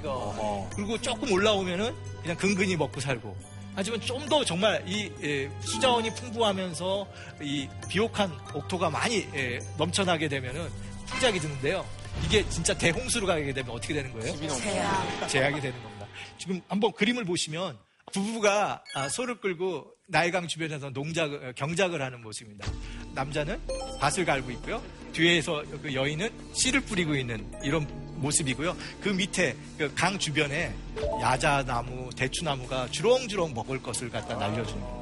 [0.04, 3.36] 어, 그리고 조금 올라오면은 그냥 근근히 먹고 살고.
[3.74, 7.06] 하지만 좀 더 정말 이 예, 수자원이 풍부하면서
[7.42, 10.68] 이 비옥한 옥토가 많이 예, 넘쳐나게 되면은
[11.06, 11.86] 흉작이 드는데요.
[12.24, 14.36] 이게 진짜 대홍수로 가게 되면 어떻게 되는 거예요?
[14.58, 15.28] 제약.
[15.28, 16.06] 제약이 되는 겁니다.
[16.38, 17.78] 지금 한번 그림을 보시면
[18.12, 22.70] 부부가 아, 소를 끌고 나일강 주변에서 농작 어, 경작을 하는 모습입니다.
[23.14, 23.60] 남자는
[24.00, 24.82] 밭을 갈고 있고요.
[25.12, 27.86] 뒤에서 그 여인은 씨를 뿌리고 있는 이런
[28.16, 28.76] 모습이고요.
[29.00, 30.74] 그 밑에 그 강 주변에
[31.20, 34.98] 야자나무, 대추나무가 주렁주렁 먹을 것을 갖다 날려주는 겁니다.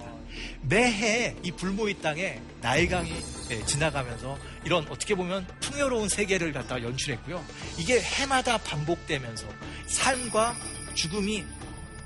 [0.62, 3.10] 매해 이 불모의 땅에 나일강이
[3.50, 7.42] 예, 지나가면서 이런 어떻게 보면 풍요로운 세계를 갖다 연출했고요.
[7.78, 9.46] 이게 해마다 반복되면서
[9.86, 10.54] 삶과
[10.94, 11.44] 죽음이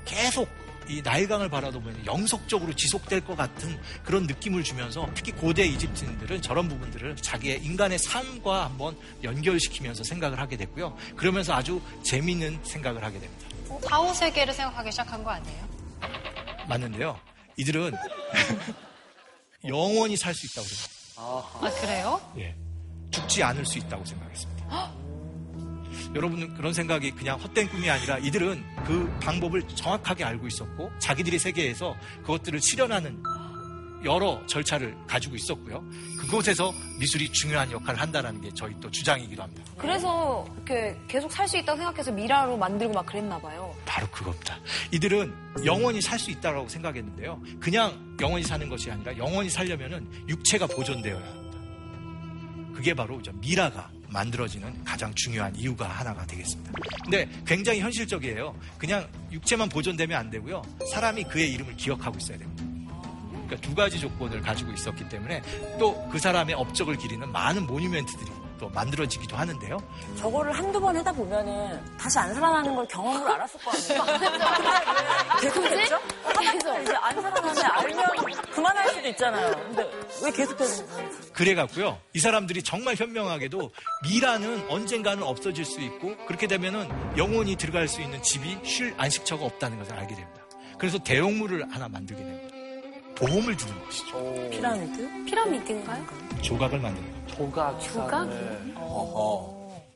[0.05, 0.47] 계속
[0.91, 7.15] 이 나일강을 바라보면 영속적으로 지속될 것 같은 그런 느낌을 주면서 특히 고대 이집트인들은 저런 부분들을
[7.15, 10.97] 자기의 인간의 삶과 한번 연결시키면서 생각을 하게 됐고요.
[11.15, 13.47] 그러면서 아주 재미있는 생각을 하게 됩니다.
[13.87, 15.69] 다오 세계를 생각하기 시작한 거 아니에요?
[16.67, 17.19] 맞는데요.
[17.57, 17.93] 이들은
[19.67, 21.67] 영원히 살 수 있다고 생각합니다.
[21.67, 22.33] 아 그래요?
[22.37, 22.55] 예.
[23.11, 25.00] 죽지 않을 수 있다고 생각했습니다.
[26.15, 31.95] 여러분은 그런 생각이 그냥 헛된 꿈이 아니라 이들은 그 방법을 정확하게 알고 있었고 자기들의 세계에서
[32.21, 33.23] 그것들을 실현하는
[34.03, 35.83] 여러 절차를 가지고 있었고요.
[36.19, 39.63] 그곳에서 미술이 중요한 역할을 한다는 게 저희 또 주장이기도 합니다.
[39.77, 43.75] 그래서 이렇게 계속 살 수 있다고 생각해서 미라로 만들고 막 그랬나 봐요.
[43.85, 44.57] 바로 그겁니다.
[44.91, 45.31] 이들은
[45.65, 47.41] 영원히 살 수 있다고 생각했는데요.
[47.59, 51.57] 그냥 영원히 사는 것이 아니라 영원히 살려면은 육체가 보존되어야 합니다.
[52.73, 56.71] 그게 바로 미라가 만들어지는 가장 중요한 이유가 하나가 되겠습니다.
[57.03, 58.55] 근데 굉장히 현실적이에요.
[58.77, 60.61] 그냥 육체만 보존되면 안 되고요.
[60.91, 62.63] 사람이 그의 이름을 기억하고 있어야 됩니다.
[63.47, 65.41] 그러니까 두 가지 조건을 가지고 있었기 때문에
[65.79, 68.29] 또 그 사람의 업적을 기리는 많은 모뉴멘트들이
[68.61, 69.77] 또 만들어지기도 하는데요.
[70.17, 74.19] 저거를 한두 번 하다 보면은 다시 안 살아나는 걸 경험으로 알았을 거 아니에요.
[75.41, 75.99] 계속 했죠?
[76.23, 78.05] 하다가 이제 안 살아나면 알면
[78.51, 79.51] 그만할 수도 있잖아요.
[79.51, 79.91] 근데
[80.23, 81.09] 왜 계속 되는 거예요?
[81.33, 81.99] 그래 갖고요.
[82.13, 83.71] 이 사람들이 정말 현명하게도
[84.03, 89.79] 미라는 언젠가는 없어질 수 있고 그렇게 되면은 영원히 들어갈 수 있는 집이 쉴 안식처가 없다는
[89.79, 90.41] 것을 알게 됩니다.
[90.77, 92.50] 그래서 대용물을 하나 만들게 됩니다.
[93.21, 94.49] 보험을 주는 것이죠.
[94.49, 95.25] 피라미드?
[95.25, 96.05] 피라미드인가요?
[96.41, 97.35] 조각을 만드는 겁니다.
[97.35, 97.79] 조각.
[97.79, 98.29] 조각?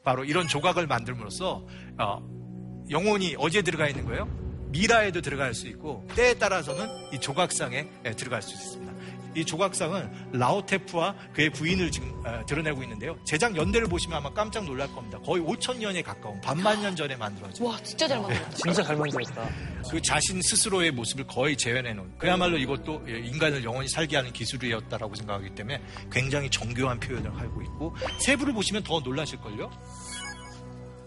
[0.04, 1.66] 바로 이런 조각을 만들므로써
[1.98, 4.28] 어, 영혼이 어디에 들어가 있는 거예요?
[4.70, 8.94] 미라에도 들어갈 수 있고 때에 따라서는 이 조각상에 예, 들어갈 수 있습니다.
[9.36, 13.18] 이 조각상은 라오테프와 그의 부인을 지금 어, 드러내고 있는데요.
[13.26, 15.20] 제작 연대를 보시면 아마 깜짝 놀랄 겁니다.
[15.26, 17.66] 거의 5천 년에 가까운 반만 년 전에 만들어진.
[17.66, 18.50] 와 진짜 잘 만들었다.
[18.56, 19.50] 진짜 잘 만들었다.
[19.92, 25.14] 그 자신 스스로의 모습을 거의 재현해 놓은 그야말로 이것도 예, 인간을 영원히 살게 하는 기술이었다라고
[25.16, 25.82] 생각하기 때문에
[26.12, 29.70] 굉장히 정교한 표현을 하고 있고 세부를 보시면 더 놀라실 걸요?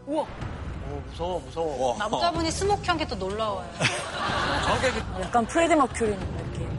[0.07, 0.27] 우와.
[0.91, 1.99] 오, 무서워, 무서워.
[1.99, 3.71] 남자분이 스모키한 게 또 놀라워요.
[5.21, 6.78] 약간 프레디 머큐리 느낌.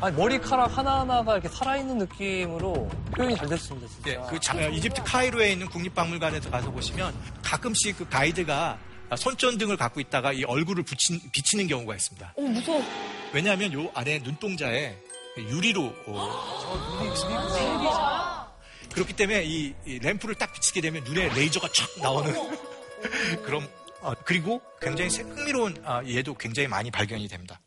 [0.00, 4.10] 아니, 머리카락 하나하나가 이렇게 살아있는 느낌으로 표현이 잘 됐습니다, 진짜.
[4.10, 8.78] 예, 그 자- 이집트 카이로에 있는 국립박물관에서 가서 보시면 가끔씩 그 가이드가
[9.16, 12.34] 손전등을 갖고 있다가 이 얼굴을 붙인, 비치는 경우가 있습니다.
[12.36, 12.82] 오 무서워.
[13.32, 14.94] 왜냐하면 요 안에 눈동자에
[15.36, 18.54] 유리로 어,
[18.92, 22.34] 그렇기 때문에 이, 이 램프를 딱 비치게 되면 눈에 레이저가 촥 나오는
[23.44, 23.68] 그런
[24.00, 27.60] 어, 그리고 굉장히 새- 흥미로운 아, 얘도 굉장히 많이 발견이 됩니다.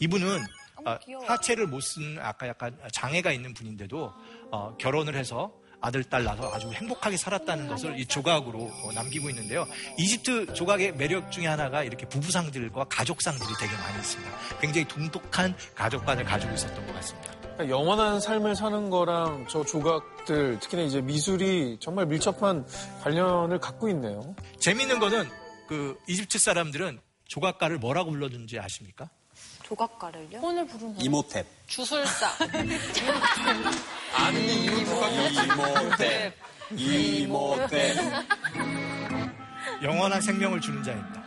[0.00, 0.44] 이분은
[0.88, 4.12] 아, 하체를 못쓴 아까 약간 장애가 있는 분인데도
[4.50, 9.66] 어, 결혼을 해서 아들, 딸 낳아서 아주 행복하게 살았다는 것을 이 조각으로 어, 남기고 있는데요.
[9.96, 14.32] 이집트 조각의 매력 중에 하나가 이렇게 부부상들과 가족상들이 되게 많이 있습니다.
[14.60, 17.32] 굉장히 독특한 가족관을 가지고 있었던 것 같습니다.
[17.40, 22.66] 그러니까 영원한 삶을 사는 거랑 저 조각들, 특히나 이제 미술이 정말 밀접한
[23.02, 24.34] 관련을 갖고 있네요.
[24.58, 25.28] 재미있는 거는
[25.68, 29.10] 그 이집트 사람들은 조각가를 뭐라고 불러주는지 아십니까?
[29.68, 30.38] 조각가를요?
[30.38, 31.44] 혼을 부르는 이모탭.
[31.66, 32.30] 주술사.
[34.14, 36.32] 아는 이모탭.
[36.70, 38.26] 이모탭.
[39.82, 41.22] 영원한 생명을 주는 자입니다.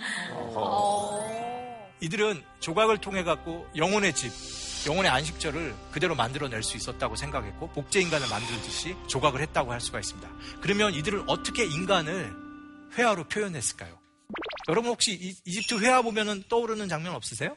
[2.00, 4.32] 이들은 조각을 통해 갖고 영혼의 집,
[4.88, 10.28] 영혼의 안식처를 그대로 만들어낼 수 있었다고 생각했고 복제 인간을 만들듯이 조각을 했다고 할 수가 있습니다.
[10.62, 12.34] 그러면 이들은 어떻게 인간을
[12.98, 14.00] 회화로 표현했을까요?
[14.68, 17.56] 여러분 혹시 이, 이집트 회화 보면은 떠오르는 장면 없으세요?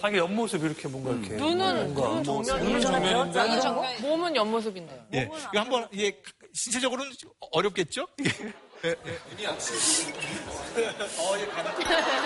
[0.00, 1.34] 자기 옆모습 이렇게 뭔가 이렇게.
[1.36, 2.14] 눈은 뭔가.
[2.14, 3.48] 눈 정면이 정면인데.
[3.48, 4.02] 눈 정면?
[4.02, 5.04] 몸은 옆모습인데.
[5.14, 6.20] 예, 이거 한번 이게
[6.52, 7.12] 신체적으로는
[7.52, 8.06] 어렵겠죠?
[8.84, 8.96] 예, 예.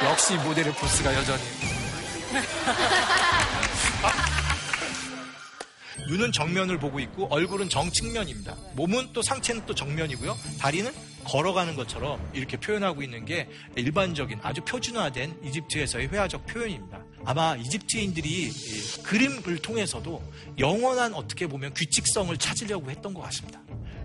[0.05, 1.42] 역시 모델의 포스가 여전히.
[6.09, 8.57] 눈은 정면을 보고 있고 얼굴은 정측면입니다.
[8.74, 10.36] 몸은 또 상체는 또 정면이고요.
[10.59, 10.92] 다리는
[11.24, 17.02] 걸어가는 것처럼 이렇게 표현하고 있는 게 일반적인 아주 표준화된 이집트에서의 회화적 표현입니다.
[17.24, 20.22] 아마 이집트인들이 이 그림을 통해서도
[20.59, 23.61] 영원한 어떻게 보면 규칙성을 찾으려고 했던 것 같습니다.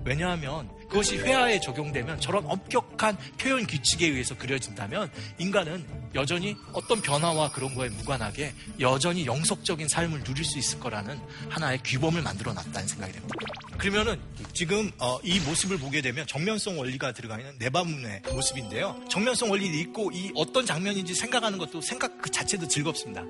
[0.06, 5.86] 왜냐하면 그것이 회화에 적용되면 저런 엄격한 표현 규칙에 의해서 그려진다면 인간은
[6.16, 11.20] 여전히 어떤 변화와 그런 거에 무관하게 여전히 영속적인 삶을 누릴 수 있을 거라는
[11.50, 13.36] 하나의 규범을 만들어 놨다는 생각이 듭니다.
[13.78, 14.20] 그러면은
[14.54, 19.00] 지금 어, 이 모습을 보게 되면 정면성 원리가 들어가 있는 네바문의 모습인데요.
[19.10, 23.24] 정면성 원리를 읽고 이 어떤 장면인지 생각하는 것도 생각 그 자체도 즐겁습니다.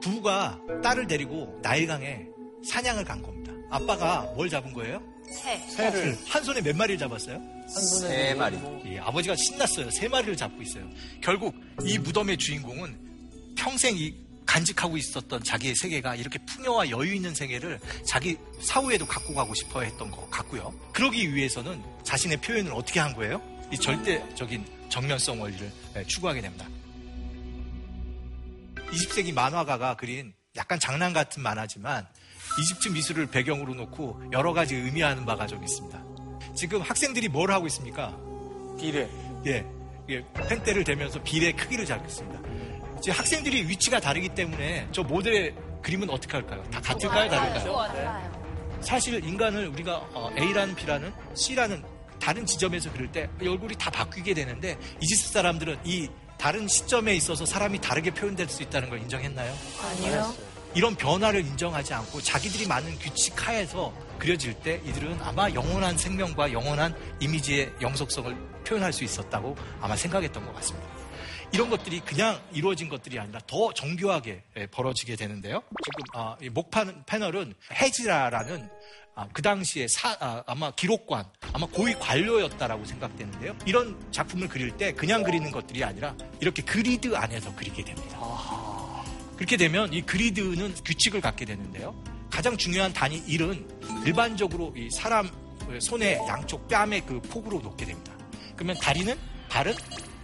[0.00, 2.26] 부부가 딸을 데리고 나일강에
[2.64, 3.52] 사냥을 간 겁니다.
[3.70, 5.11] 아빠가 뭘 잡은 거예요?
[5.32, 5.58] 새.
[5.68, 7.40] 새를 한 손에 몇 마리를 잡았어요?
[7.68, 8.58] 세 마리.
[8.86, 9.90] 예, 아버지가 신났어요.
[9.90, 10.88] 세 마리를 잡고 있어요.
[11.22, 11.54] 결국
[11.84, 14.14] 이 무덤의 주인공은 평생 이
[14.44, 20.10] 간직하고 있었던 자기의 세계가 이렇게 풍요와 여유 있는 세계를 자기 사후에도 갖고 가고 싶어 했던
[20.10, 20.74] 것 같고요.
[20.92, 23.40] 그러기 위해서는 자신의 표현을 어떻게 한 거예요?
[23.72, 26.66] 이 절대적인 정면성 원리를 예, 추구하게 됩니다.
[28.90, 32.06] 20세기 만화가가 그린 약간 장난 같은 만화지만
[32.58, 36.02] 이집트 미술을 배경으로 놓고 여러 가지 의미하는 바가 좀 있습니다.
[36.54, 38.16] 지금 학생들이 뭘 하고 있습니까?
[38.78, 39.08] 비례.
[39.46, 39.64] 예.
[40.10, 42.40] 예, 펜대를 대면서 비례 크기를 잡고 있습니다.
[43.00, 46.62] 지금 학생들이 위치가 다르기 때문에 저 모델의 그림은 어떻게 할까요?
[46.70, 47.30] 다 같을까요?
[47.30, 48.42] 다를까요?
[48.80, 51.82] 사실 인간을 우리가 어, A라는 B라는 C라는
[52.20, 57.80] 다른 지점에서 그릴 때 얼굴이 다 바뀌게 되는데 이집트 사람들은 이 다른 시점에 있어서 사람이
[57.80, 59.54] 다르게 표현될 수 있다는 걸 인정했나요?
[59.82, 60.34] 아니요.
[60.74, 66.94] 이런 변화를 인정하지 않고 자기들이 많은 규칙 하에서 그려질 때 이들은 아마 영원한 생명과 영원한
[67.20, 70.88] 이미지의 영속성을 표현할 수 있었다고 아마 생각했던 것 같습니다.
[71.52, 75.62] 이런 것들이 그냥 이루어진 것들이 아니라 더 정교하게 예, 벌어지게 되는데요.
[75.84, 78.70] 지금 아, 이 목판 패널은 헤지라라는
[79.14, 83.54] 아, 그 당시에 사- 아, 마 기록관, 아마 고위 관료였다라고 생각되는데요.
[83.66, 88.18] 이런 작품을 그릴 때 그냥 그리는 것들이 아니라 이렇게 그리드 안에서 그리게 됩니다.
[89.42, 92.00] 그렇게 되면 이 그리드는 규칙을 갖게 되는데요.
[92.30, 95.28] 가장 중요한 단위 1은 일반적으로 이 사람
[95.80, 98.12] 손의 양쪽 뺨의 그 폭으로 놓게 됩니다.
[98.54, 99.18] 그러면 다리는
[99.48, 99.74] 발은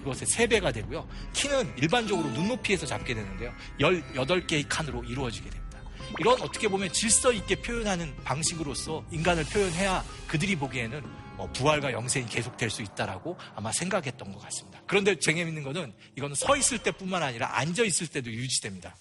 [0.04, 1.08] 그것의 3배가 되고요.
[1.32, 3.52] 키는 일반적으로 눈높이에서 잡게 되는데요.
[3.80, 5.80] 18개의 칸으로 이루어지게 됩니다.
[6.20, 12.70] 이런 어떻게 보면 질서 있게 표현하는 방식으로서 인간을 표현해야 그들이 보기에는 뭐 부활과 영생이 계속될
[12.70, 14.80] 수 있다라고 아마 생각했던 것 같습니다.
[14.86, 18.96] 그런데 재미있는 거는 이거는 서 있을 때뿐만 아니라 앉아 있을 때도 유지됩니다.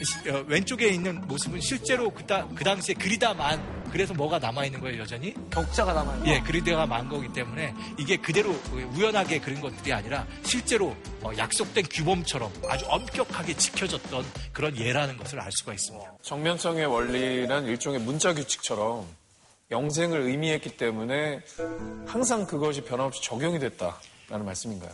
[0.00, 3.60] 시- 어, 왼쪽에 있는 모습은 실제로 그, 다- 그 당시에 그리다만
[3.90, 5.34] 그래서 뭐가 남아 있는 거예요 여전히?
[5.50, 8.50] 격자가 남아 있는 예, 그리다가 만 거기 때문에 이게 그대로
[8.94, 15.50] 우연하게 그린 것들이 아니라 실제로 어, 약속된 규범처럼 아주 엄격하게 지켜졌던 그런 예라는 것을 알
[15.50, 16.12] 수가 있습니다.
[16.22, 19.04] 정면성의 원리란 일종의 문자 규칙처럼
[19.70, 21.40] 영생을 의미했기 때문에
[22.06, 24.90] 항상 그것이 변함없이 적용이 됐다라는 말씀인가요?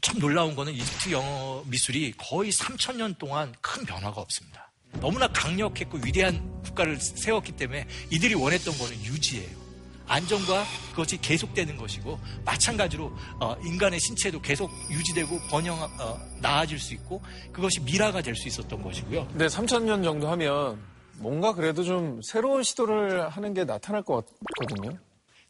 [0.00, 4.70] 참 놀라운 거는 이집트 영어 미술이 거의 3천년 동안 큰 변화가 없습니다.
[5.00, 9.66] 너무나 강력했고 위대한 국가를 세웠기 때문에 이들이 원했던 거는 유지예요.
[10.08, 17.20] 안정과 그것이 계속되는 것이고 마찬가지로 어, 인간의 신체도 계속 유지되고 번영 어, 나아질 수 있고
[17.52, 19.26] 그것이 미라가 될 수 있었던 것이고요.
[19.28, 20.80] 근데 3천년 정도 하면
[21.18, 24.26] 뭔가 그래도 좀 새로운 시도를 하는 게 나타날 것
[24.58, 24.98] 같거든요.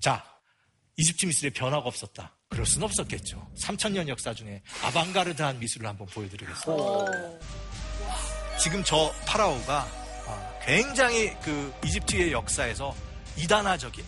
[0.01, 0.25] 자,
[0.97, 2.33] 이집트 미술에 변화가 없었다.
[2.49, 3.47] 그럴 수는 없었겠죠.
[3.59, 7.39] 3천년 역사 중에 아방가르드한 미술을 한번 보여드리겠습니다.
[8.63, 9.87] 지금 저 파라오가
[10.27, 12.95] 어, 굉장히 그 이집트의 역사에서
[13.37, 14.05] 이단화적인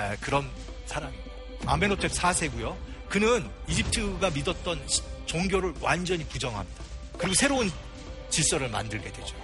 [0.00, 0.48] 에, 그런
[0.86, 1.30] 사람입니다.
[1.66, 2.76] 아메노텝 4세고요.
[3.08, 6.82] 그는 이집트가 믿었던 시- 종교를 완전히 부정합니다.
[7.18, 7.70] 그리고 새로운
[8.30, 9.36] 질서를 만들게 되죠.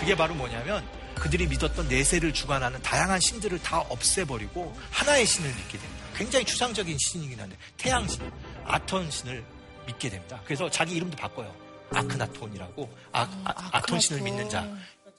[0.00, 0.86] 그게 바로 뭐냐면
[1.22, 6.04] 그들이 믿었던 내세를 주관하는 다양한 신들을 다 없애버리고 하나의 신을 믿게 됩니다.
[6.16, 8.28] 굉장히 추상적인 신이긴 한데 태양신,
[8.64, 9.44] 아톤 신을
[9.86, 10.40] 믿게 됩니다.
[10.44, 11.54] 그래서 자기 이름도 바꿔요.
[11.94, 14.68] 아크나톤이라고 아, 톤 신을 믿는 자.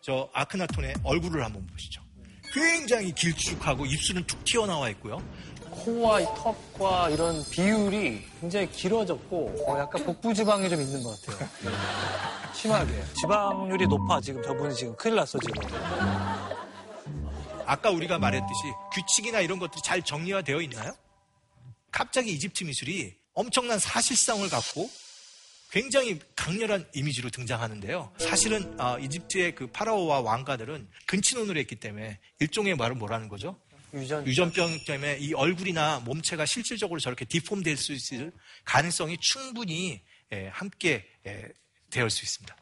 [0.01, 2.01] 저 아크나톤의 얼굴을 한번 보시죠.
[2.51, 5.25] 굉장히 길쭉하고 입술은 툭 튀어나와 있고요.
[5.83, 11.49] 코와 이 턱과 이런 비율이 굉장히 길어졌고 어, 약간 복부 지방이 좀 있는 것 같아요.
[12.55, 13.03] 심하게.
[13.19, 15.61] 지방률이 높아 지금 저분이 지금 큰일 났어 지금.
[17.65, 18.61] 아까 우리가 말했듯이
[18.93, 20.93] 규칙이나 이런 것들이 잘 정리가 되어 있나요?
[21.91, 24.89] 갑자기 이집트 미술이 엄청난 사실성을 갖고
[25.69, 28.13] 굉장히 강렬한 이미지로 등장하는데요.
[28.19, 33.59] 사실은 아, 이집트의 그 파라오와 왕가들은 근친혼을 했기 때문에 일종의 말은 뭐라는 거죠?
[33.93, 34.25] 유전.
[34.25, 38.31] 유전병 때문에 이 얼굴이나 몸체가 실질적으로 저렇게 디폼될 수 있을
[38.65, 41.47] 가능성이 충분히 예, 함께 예,
[41.91, 42.55] 되어 수 있습니다.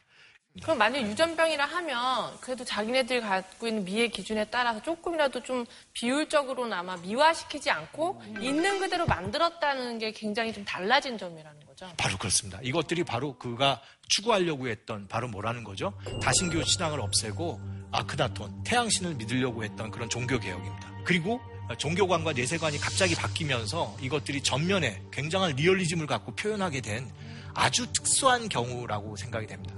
[0.62, 7.70] 그럼 만약 유전병이라 하면 그래도 자기네들이 갖고 있는 미의 기준에 따라서 조금이라도 좀 비율적으로나마 미화시키지
[7.70, 11.90] 않고 있는 그대로 만들었다는 게 굉장히 좀 달라진 점이라는 거죠.
[11.96, 12.60] 바로 그렇습니다.
[12.62, 15.98] 이것들이 바로 그가 추구하려고 했던 바로 뭐라는 거죠?
[16.22, 17.62] 다신교 신앙을 없애고
[17.94, 20.91] 아크나톤, 태양신을 믿으려고 했던 그런 종교 개혁입니다.
[21.04, 21.42] 그리고
[21.78, 27.10] 종교관과 내세관이 갑자기 바뀌면서 이것들이 전면에 굉장한 리얼리즘을 갖고 표현하게 된
[27.54, 29.76] 아주 특수한 경우라고 생각이 됩니다.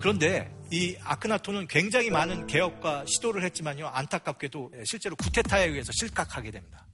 [0.00, 3.86] 그런데 이 아크나톤은 굉장히 많은 개혁과 시도를 했지만요.
[3.88, 6.86] 안타깝게도 실제로 구테타에 의해서 실각하게 됩니다.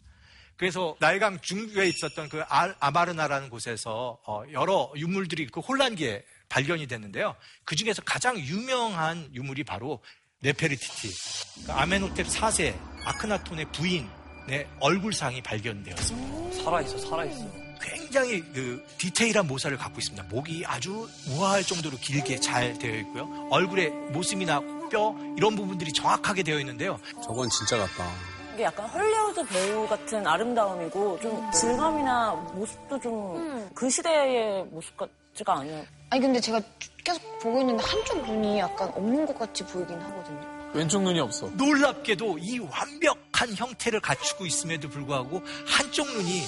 [0.57, 7.37] 그래서 나일강 중부에 있었던 그 알- 아마르나라는 곳에서 어, 여러 유물들이 그 혼란기에 발견이 됐는데요.
[7.65, 10.03] 그 중에서 가장 유명한 유물이 바로
[10.41, 12.75] 네페르티티, 그 아메노텝 4세
[13.05, 16.63] 아크나톤의 부인의 얼굴상이 발견되었습니다.
[16.63, 17.45] 살아있어, 살아있어.
[17.81, 20.29] 굉장히 그 디테일한 모사를 갖고 있습니다.
[20.29, 23.49] 목이 아주 우아할 정도로 길게 잘 되어 있고요.
[23.51, 24.61] 얼굴의 모습이나
[24.91, 26.99] 뼈 이런 부분들이 정확하게 되어 있는데요.
[27.25, 28.09] 저건 진짜 같다.
[28.55, 35.85] 이게 약간 헐리우드 배우 같은 아름다움이고 좀 질감이나 모습도 좀 그 시대의 모습 같지가 않아요.
[36.11, 36.61] 아니 근데 제가
[37.05, 40.71] 계속 보고 있는데 한쪽 눈이 약간 없는 것 같이 보이긴 하거든요.
[40.75, 41.49] 왼쪽 눈이 없어.
[41.51, 46.43] 놀랍게도 이 완벽한 형태를 갖추고 있음에도 불구하고 한쪽 눈이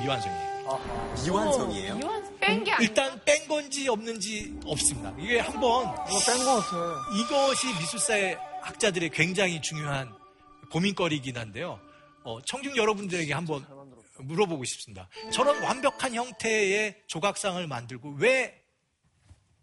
[0.00, 0.52] 미완성이에요.
[1.24, 1.94] 미완성이에요?
[2.40, 2.76] 뺀게 아니야.
[2.80, 5.12] 일단 뺀 건지 없는지 없습니다.
[5.18, 5.86] 이게 한번
[6.26, 6.76] 뺀거 같아.
[7.18, 10.12] 이것이 미술사의 학자들의 굉장히 중요한
[10.70, 11.78] 고민거리이긴 한데요.
[12.24, 13.66] 어, 청중 여러분들에게 한번
[14.18, 15.08] 물어보고 싶습니다.
[15.30, 18.61] 저런 완벽한 형태의 조각상을 만들고 왜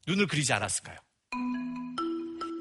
[0.10, 0.98] 눈을 그리지 않았을까요?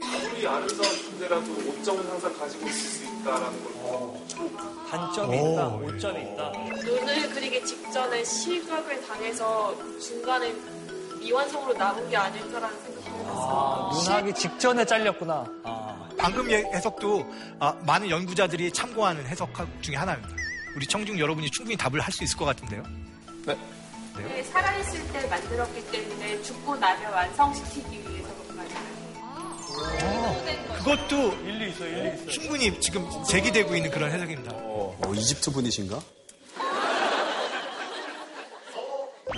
[0.02, 4.88] 아무리 아름다운 존재라도 오점은 항상 가지고 있을 수 있다라는 걸.
[4.90, 6.50] 단점이 있다, 오점이 있다.
[6.84, 10.54] 눈을 그리기 직전에 시각을 당해서 중간에
[11.20, 13.26] 미완성으로 남은 게 아닐까라는 생각이 들었어요.
[13.26, 15.46] 아, 눈하기 직전에 잘렸구나.
[16.18, 17.24] 방금 예- 해석도
[17.60, 19.48] 아, 많은 연구자들이 참고하는 해석
[19.80, 20.34] 중에 하나입니다.
[20.76, 22.82] 우리 청중 여러분이 충분히 답을 할 수 있을 것 같은데요.
[23.46, 23.56] 네,
[24.44, 28.88] 살아있을 때 만들었기 때문에 죽고 나면 완성시키기 위해서 그런 거 아닐까요?
[30.78, 34.52] 그것도 충분히 지금 제기되고 있는 그런 해석입니다.
[34.54, 36.00] 어, 이집트 분이신가?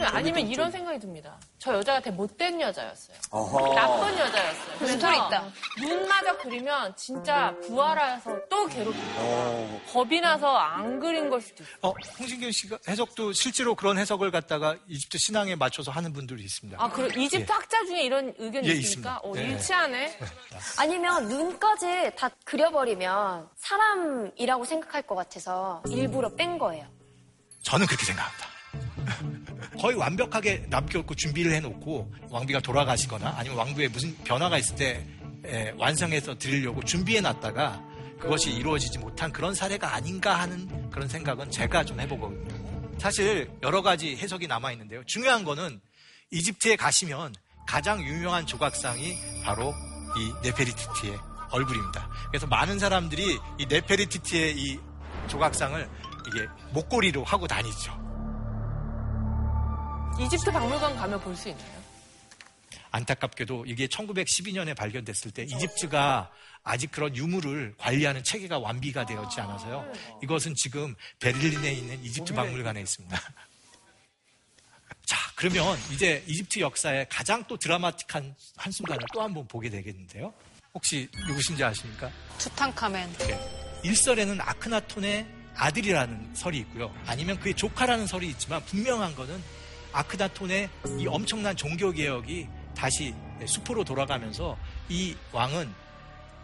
[0.07, 1.39] 아니면 이런 생각이 듭니다.
[1.59, 3.17] 저 여자가 되게 못된 여자였어요.
[3.31, 3.75] 어허.
[3.75, 5.27] 나쁜 여자였어요.
[5.27, 5.45] 있다.
[5.79, 9.81] 눈마저 그리면 진짜 부활해서 또 괴롭히고 어.
[9.93, 11.77] 겁이 나서 안 그린 걸 수도 있어요.
[11.83, 16.83] 어, 홍진경 씨가 해석도 실제로 그런 해석을 갖다가 이집트 신앙에 맞춰서 하는 분들이 있습니다.
[16.83, 17.53] 아, 그래 이집트 예.
[17.53, 18.81] 학자 중에 이런 의견이 예, 있습니까?
[18.81, 19.19] 있습니다.
[19.23, 19.45] 어, 네.
[19.45, 20.19] 일치하네.
[20.79, 26.87] 아니면 눈까지 다 그려버리면 사람이라고 생각할 것 같아서 일부러 뺀 거예요.
[27.63, 28.49] 저는 그렇게 생각합니다.
[29.79, 35.07] 거의 완벽하게 남겨놓고 준비를 해놓고 왕비가 돌아가시거나 아니면 왕부에 무슨 변화가 있을 때
[35.45, 37.83] 에, 완성해서 드리려고 준비해놨다가
[38.21, 42.99] 그것이 이루어지지 못한 그런 사례가 아닌가 하는 그런 생각은 제가 좀 해보거든요.
[42.99, 45.05] 사실 여러 가지 해석이 남아있는데요.
[45.07, 45.81] 중요한 거는
[46.31, 47.35] 이집트에 가시면
[47.67, 49.75] 가장 유명한 조각상이 바로
[50.17, 51.17] 이 네페리티티의
[51.51, 52.09] 얼굴입니다.
[52.29, 54.79] 그래서 많은 사람들이 이 네페리티티의 이
[55.29, 55.89] 조각상을
[56.29, 58.10] 이게 목걸이로 하고 다니죠.
[60.21, 61.81] 이집트 박물관 가면 볼 수 있나요?
[62.93, 66.31] 안타깝게도 이게 1912년에 발견됐을 때 이집트가
[66.65, 69.91] 아직 그런 유물을 관리하는 체계가 완비가 되었지 않아서요.
[70.23, 73.17] 이것은 지금 베를린에 있는 이집트 박물관에 있습니다.
[75.07, 80.35] 자, 그러면 이제 이집트 역사의 가장 또 드라마틱한 한순간을 또 한 번 보게 되겠는데요.
[80.75, 82.11] 혹시 누구신지 아십니까?
[82.39, 83.09] 투탕카멘.
[83.85, 86.93] 일설에는 아크나톤의 아들이라는 설이 있고요.
[87.07, 89.41] 아니면 그의 조카라는 설이 있지만 분명한 거는
[89.93, 93.15] 아크나톤의 이 엄청난 종교 개혁이 다시
[93.47, 94.57] 수포로 돌아가면서
[94.89, 95.73] 이 왕은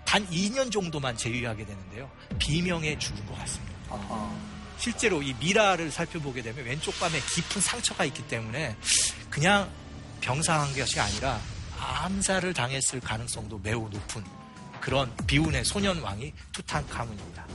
[0.04, 2.10] 단 2년 정도만 재위하게 되는데요.
[2.38, 3.76] 비명에 죽은 것 같습니다.
[4.78, 8.76] 실제로 이 미라를 살펴보게 되면 왼쪽 밤에 깊은 상처가 있기 때문에
[9.30, 9.70] 그냥
[10.20, 11.40] 병사한 것이 아니라
[11.78, 14.24] 암살을 당했을 가능성도 매우 높은
[14.80, 17.46] 그런 비운의 소년 왕이 투탕카문입니다.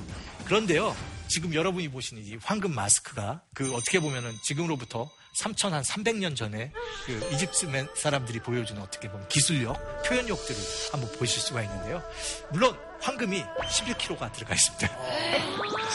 [0.46, 0.96] 그런데요,
[1.28, 6.72] 지금 여러분이 보시는 이 황금 마스크가 그 어떻게 보면은 지금으로부터 3천 한 300년 전에
[7.06, 10.60] 그 이집트 맨 사람들이 보여주는 어떻게 보면 기술력, 표현력들을
[10.92, 12.04] 한번 보실 수가 있는데요.
[12.52, 14.88] 물론 황금이 11kg가 들어가 있습니다.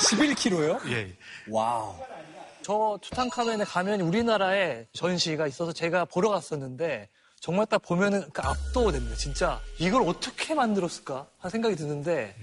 [0.08, 0.90] 11kg요?
[0.92, 1.16] 예.
[1.48, 1.94] wow.
[2.62, 7.08] 저 투탕카멘에 가면 우리나라에 전시가 있어서 제가 보러 갔었는데
[7.40, 9.14] 정말 딱 보면은 그 압도됩니다.
[9.16, 12.34] 진짜 이걸 어떻게 만들었을까 하는 생각이 드는데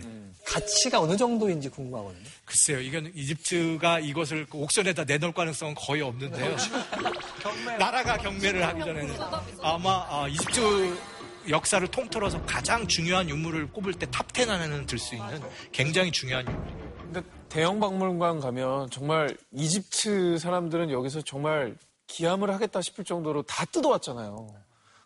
[0.46, 2.24] 가치가 어느 정도인지 궁금하거든요.
[2.46, 6.56] 글쎄요, 이건 이집트가 이것을 그 auction에다 내놓을 가능성은 거의 없는데요.
[7.80, 9.16] 나라가 경매를 하기 전에는
[9.62, 10.96] 아마 아, 이집트
[11.50, 15.42] 역사를 통틀어서 가장 중요한 유물을 꼽을 때 top 10 안에는 들 수 있는
[15.74, 16.94] 굉장히 중요한 유물이에요.
[17.02, 21.76] 근데 대형 박물관 가면 정말 이집트 사람들은 여기서 정말
[22.08, 24.48] 기함을 하겠다 싶을 정도로 다 뜯어왔잖아요.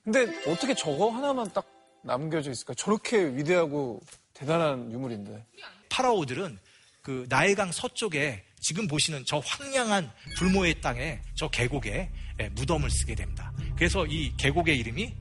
[0.08, 1.68] 근데 어떻게 저거 하나만 딱
[2.01, 2.74] 남겨져 있을까?
[2.76, 3.99] 저렇게 위대하고
[4.34, 5.45] 대단한 유물인데.
[5.89, 6.58] 파라오들은
[7.01, 13.51] 그 나일강 서쪽에 지금 보시는 저 황량한 불모의 땅에 저 계곡에 예, 무덤을 쓰게 됩니다.
[13.76, 15.14] 그래서 이 계곡의 이름이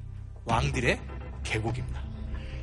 [0.45, 1.01] 왕들의
[1.43, 2.05] 계곡입니다.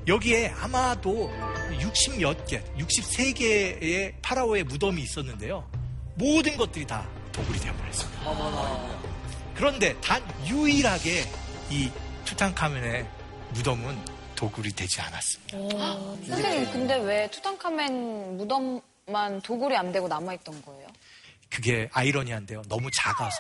[0.08, 1.30] 여기에 아마도
[1.78, 5.70] 60몇 개, 63개의 파라오의 무덤이 있었는데요.
[6.16, 8.24] 모든 것들이 다 도굴이 되어버렸습니다.
[9.56, 11.24] 그런데 단 유일하게
[11.70, 11.92] 이
[12.34, 13.06] 투탕카멘의
[13.54, 14.06] 무덤은
[14.36, 15.58] 도굴이 되지 않았습니다.
[16.28, 20.88] 선생님, 근데 왜 투탕카멘 무덤만 도굴이 안 되고 남아있던 거예요?
[21.50, 22.64] 그게 아이러니한데요.
[22.68, 23.38] 너무 작아서.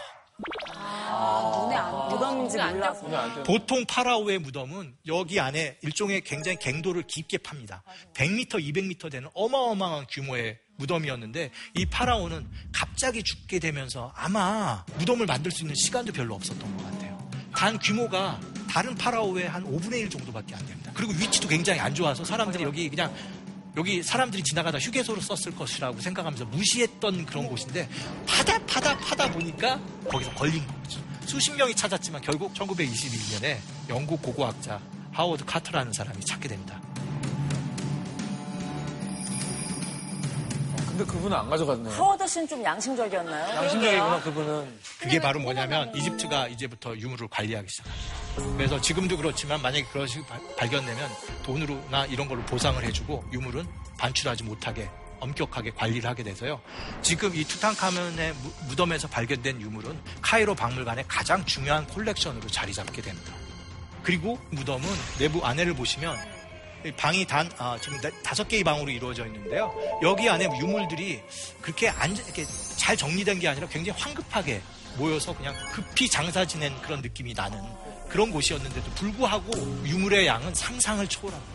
[1.63, 3.43] 눈에 안 무덤인지 몰라서.
[3.43, 7.83] 보통 파라오의 무덤은 여기 안에 일종의 굉장히 갱도를 깊게 팝니다.
[8.13, 15.63] 100m, 200m 되는 어마어마한 규모의 무덤이었는데 이 파라오는 갑자기 죽게 되면서 아마 무덤을 만들 수
[15.63, 17.12] 있는 시간도 별로 없었던 것 같아요.
[17.55, 18.39] 단 규모가
[18.69, 20.91] 다른 파라오의 한 5분의 1 정도밖에 안 됩니다.
[20.93, 23.13] 그리고 위치도 굉장히 안 좋아서 사람들이 여기 그냥
[23.77, 27.87] 여기 사람들이 지나가다 휴게소로 썼을 것이라고 생각하면서 무시했던 그런 곳인데
[28.27, 29.79] 파다 파다 파다 보니까
[30.09, 31.01] 거기서 걸린 거죠.
[31.25, 33.57] 수십 명이 찾았지만 결국 1921년에
[33.89, 34.81] 영국 고고학자
[35.11, 36.81] 하워드 카터라는 사람이 찾게 됩니다.
[40.95, 41.91] 근데 그분은 안 가져갔네요.
[41.91, 43.59] 하워드 씨는 좀 양심적이었나요?
[44.21, 44.79] 그분은.
[44.99, 48.53] 그게 바로 뭐냐면 이집트가 이제부터 유물을 관리하기 시작합니다.
[48.57, 51.09] 그래서 지금도 그렇지만 만약에 그것이 바- 발견되면
[51.45, 53.65] 돈으로나 이런 걸로 보상을 해주고 유물은
[53.97, 54.87] 반출하지 못하게
[55.19, 56.61] 엄격하게 관리를 하게 돼서요.
[57.01, 63.33] 지금 이 투탕카멘의 무- 무덤에서 발견된 유물은 카이로 박물관의 가장 중요한 콜렉션으로 자리 잡게 됩니다.
[64.03, 64.87] 그리고 무덤은
[65.17, 66.32] 내부 안에를 보시면 이
[66.91, 69.73] 방이 단 아, 지금 네- 다섯 개의 방으로 이루어져 있는데요.
[70.01, 71.21] 여기 안에 유물들이
[71.61, 72.45] 그렇게 안 이렇게
[72.77, 74.61] 잘 정리된 게 아니라 굉장히 황급하게
[74.97, 77.59] 모여서 그냥 급히 장사 지낸 그런 느낌이 나는
[78.09, 79.51] 그런 곳이었는데도 불구하고
[79.85, 81.53] 유물의 양은 상상을 초월합니다.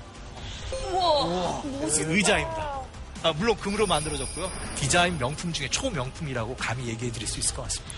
[0.93, 2.79] 우와, 여기 의자입니다.
[3.23, 4.51] 아, 물론 금으로 만들어졌고요.
[4.77, 7.95] 디자인 명품 중에 초명품이라고 감히 얘기해 드릴 수 있을 것 같습니다.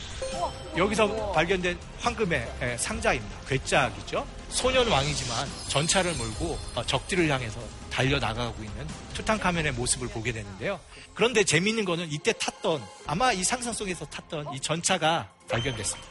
[0.78, 3.37] 여기서 발견된 황금의 예, 상자입니다.
[3.47, 4.26] 괴짝이죠.
[4.51, 10.78] 소년 왕이지만 전차를 몰고 어, 적들을 향해서 달려 나가고 있는 투탕카멘의 모습을 보게 되는데요.
[11.14, 16.09] 그런데 재미있는 거는 이때 탔던 아마 이 상상 속에서 탔던 이 전차가 발견됐습니다.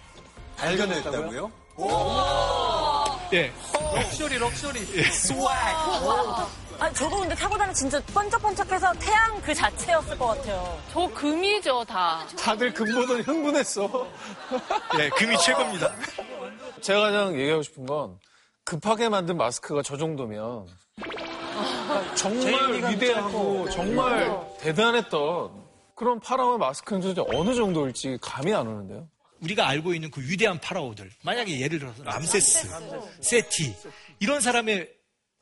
[0.58, 1.52] 발견했다고요?
[3.34, 3.54] 예.
[3.96, 4.80] 럭셔리, 럭셔리.
[6.80, 10.82] 아니, 저거 근데 타고 다니면 진짜 번쩍번쩍해서 태양 그 자체였을 것 같아요.
[10.92, 12.26] 저 금이죠, 다.
[12.38, 14.08] 다들 금보더니 흥분했어.
[14.98, 15.94] 네, 금이 최고입니다.
[16.82, 18.18] 제가 가장 얘기하고 싶은 건
[18.74, 20.68] 급하게 만든 마스크가 저 정도면.
[22.16, 25.64] 정말 제이미가 위대하고 정말 또- 대단했던
[25.96, 29.08] 그런 파라오의 마스크는 도대체 어느 정도일지 감이 안 오는데요.
[29.42, 32.70] 우리가 알고 있는 그 위대한 파라오들, 만약에 예를 들어서 람세스,
[33.22, 33.76] 세티,
[34.20, 34.88] 이런 사람의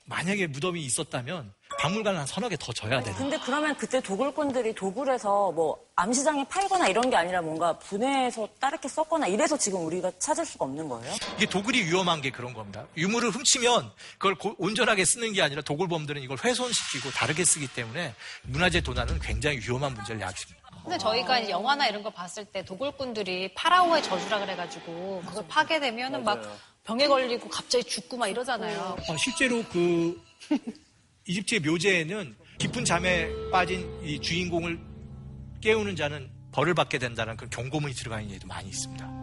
[0.05, 3.17] 만약에 무덤이 있었다면 박물관 한 서너 개더 져야 되는.
[3.17, 9.28] 근데 그러면 그때 도굴꾼들이 도굴해서 뭐 암시장에 팔거나 이런 게 아니라 뭔가 분해해서 다르게 썼거나
[9.28, 11.13] 이래서 지금 우리가 찾을 수가 없는 거예요?
[11.38, 12.86] 이게 도굴이 위험한 게 그런 겁니다.
[12.97, 18.13] 유물을 훔치면 그걸 고- 온전하게 쓰는 게 아니라 도굴범들은 이걸 훼손시키고 다르게 쓰기 때문에
[18.43, 20.67] 문화재 도난은 굉장히 위험한 문제를 야기합니다.
[20.84, 26.41] 근데 저희가 이제 영화나 이런 거 봤을 때 도굴꾼들이 파라오의 저주라 그래가지고 그걸 파괴되면은 막
[26.86, 28.97] 병에 걸리고 갑자기 죽고 막 이러잖아요.
[29.09, 30.19] 어, 실제로 그
[31.28, 34.80] 이집트의 묘제에는 깊은 잠에 빠진 이 주인공을
[35.61, 39.17] 깨우는 자는 벌을 받게 된다는 그런 경고문이 들어가 있는 예도 많이 있습니다.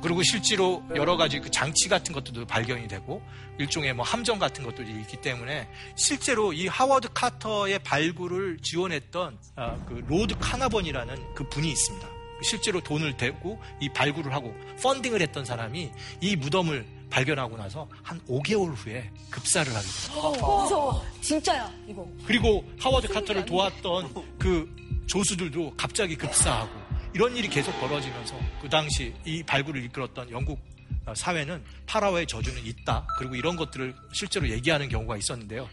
[0.00, 3.20] 그리고 실제로 여러 가지 그 장치 같은 것들도 발견이 되고
[3.58, 10.04] 일종의 뭐 함정 같은 것들이 있기 때문에 실제로 이 하워드 카터의 발굴을 지원했던 아, 그
[10.06, 12.08] Lord 카나번이라는 그 분이 있습니다.
[12.42, 15.90] 실제로 돈을 대고 이 발굴을 하고 funding을 했던 사람이
[16.20, 20.28] 이 무덤을 발견하고 나서 한 5개월 후에 급사를 하게 됩니다.
[20.62, 21.04] 무서워.
[21.20, 22.06] 진짜야, 이거.
[22.26, 24.68] 그리고 하워드 카터를 도왔던 그
[25.06, 26.70] 조수들도 갑자기 급사하고
[27.14, 30.60] 이런 일이 계속 벌어지면서 그 당시 이 발굴을 이끌었던 영국
[31.06, 33.06] 어, 사회는 파라오의 저주는 있다.
[33.18, 35.68] 그리고 이런 것들을 실제로 얘기하는 경우가 있었는데요.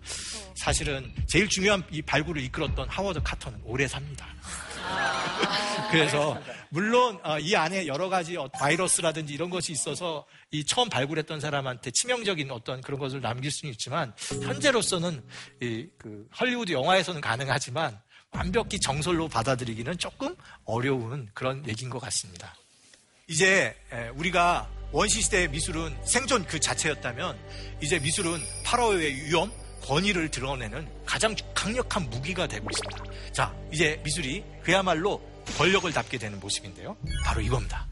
[0.55, 4.27] 사실은 제일 중요한 이 발굴을 이끌었던 하워드 카터는 오래 삽니다.
[5.91, 6.37] 그래서
[6.69, 11.91] 물론 어, 이 안에 여러 가지 어, 바이러스라든지 이런 것이 있어서 이 처음 발굴했던 사람한테
[11.91, 14.13] 치명적인 어떤 그런 것을 남길 수는 있지만
[14.43, 15.23] 현재로서는
[15.61, 17.99] 이 그 헐리우드 영화에서는 가능하지만
[18.31, 22.53] 완벽히 정설로 받아들이기는 조금 어려운 그런 얘기인 것 같습니다.
[23.27, 27.37] 이제 에, 우리가 원시 시대의 미술은 생존 그 자체였다면
[27.81, 29.51] 이제 미술은 파라오의 위험,
[29.85, 33.03] 권위를 드러내는 가장 강력한 무기가 되고 있습니다.
[33.31, 35.21] 자, 이제 미술이 그야말로
[35.57, 36.95] 권력을 담게 되는 모습인데요.
[37.23, 37.85] 바로 이겁니다.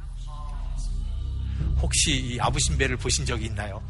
[1.81, 3.81] 혹시 이 아부신배를 보신 적이 있나요?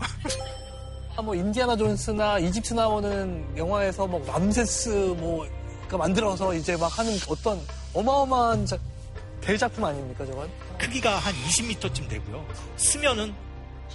[1.15, 7.61] 아, 뭐 인디아나 존스나 이집트 나오는 영화에서 뭐 람세스 뭐그 만들어서 이제 막 하는 어떤
[7.93, 8.77] 어마어마한 자-
[9.41, 10.49] 대작품 아닙니까 저건?
[10.77, 12.45] 크기가 한 20m쯤 되고요.
[12.77, 13.33] 수면은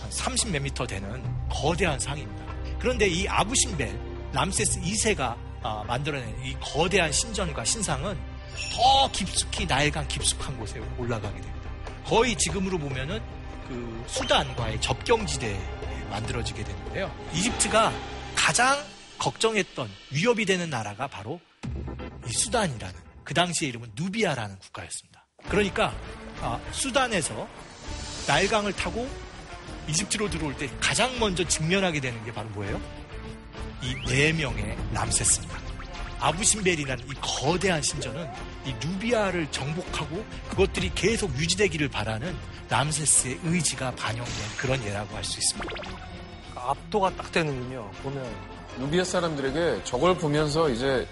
[0.01, 2.45] 한 30몇 미터 되는 거대한 상입니다.
[2.79, 3.99] 그런데 이 아부신벨,
[4.33, 8.17] 람세스 2세가 아, 만들어낸 이 거대한 신전과 신상은
[8.73, 11.71] 더 깊숙이 나일강 깊숙한 곳에 올라가게 됩니다.
[12.05, 13.21] 거의 지금으로 보면은
[13.67, 15.59] 그 수단과의 접경지대에
[16.11, 17.15] 만들어지게 되는데요.
[17.35, 17.93] 이집트가
[18.35, 18.83] 가장
[19.19, 21.41] 걱정했던 위협이 되는 나라가 바로
[22.27, 25.27] 이 수단이라는 그 당시의 이름은 누비아라는 국가였습니다.
[25.49, 25.95] 그러니까
[26.41, 27.49] 아, 수단에서
[28.27, 29.09] 나일강을 타고
[29.89, 32.81] 이집트로 들어올 때 가장 먼저 직면하게 되는 게 바로 뭐예요?
[33.83, 35.57] 이 네 명의 람세스입니다.
[36.21, 38.29] 아부신벨이라는 이 거대한 신전은
[38.65, 42.37] 이 누비아를 정복하고 그것들이 계속 유지되기를 바라는
[42.69, 45.69] 람세스의 의지가 반영된 그런 예라고 할 수 있습니다.
[46.57, 47.89] 압도가 딱 되는군요.
[48.03, 48.29] 보면
[48.79, 51.07] 누비아 사람들에게 저걸 보면서 이제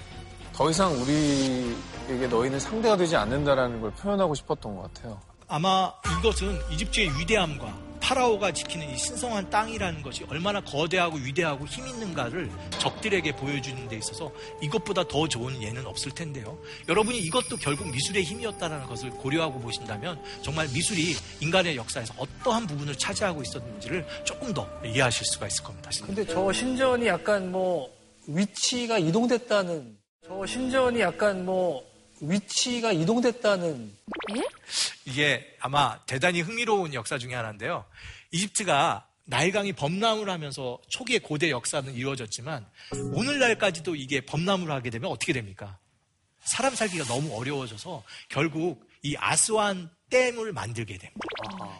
[0.52, 5.20] 더 이상 우리에게 너희는 상대가 되지 않는다라는 걸 표현하고 싶었던 것 같아요.
[5.48, 12.48] 아마 이것은 이집트의 위대함과 파라오가 지키는 이 신성한 땅이라는 것이 얼마나 거대하고 위대하고 힘 있는가를
[12.78, 14.30] 적들에게 보여주는 데 있어서
[14.62, 16.57] 이것보다 더 좋은 예는 없을 텐데요.
[16.88, 23.42] 여러분이 이것도 결국 미술의 힘이었다는 것을 고려하고 보신다면 정말 미술이 인간의 역사에서 어떠한 부분을 차지하고
[23.42, 25.90] 있었는지를 조금 더 이해하실 수가 있을 겁니다.
[26.04, 27.90] 근데 저 신전이 약간 뭐
[28.28, 31.82] 위치가 이동됐다는 저 신전이 약간 뭐
[32.20, 33.94] 위치가 이동됐다는
[35.04, 37.84] 이게 아마 대단히 흥미로운 역사 중에 하나인데요.
[38.32, 42.66] 이집트가 나일강이 범람을 하면서 초기의 고대 역사는 이루어졌지만
[43.12, 45.78] 오늘날까지도 이게 범람을 하게 되면 어떻게 됩니까?
[46.40, 51.20] 사람 살기가 너무 어려워져서 결국 이 아스완 댐을 만들게 됩니다.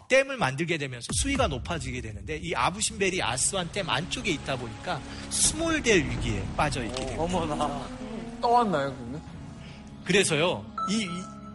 [0.09, 6.45] 댐을 만들게 되면서 수위가 높아지게 되는데 이 아부신벨이 아스완 댐 안쪽에 있다 보니까 수몰될 위기에
[6.57, 7.22] 빠져 있게 됩니다.
[7.22, 7.89] 어머나.
[8.41, 9.36] 떠왔나요, 그러면?
[10.07, 11.09] 그래서요, 이, 이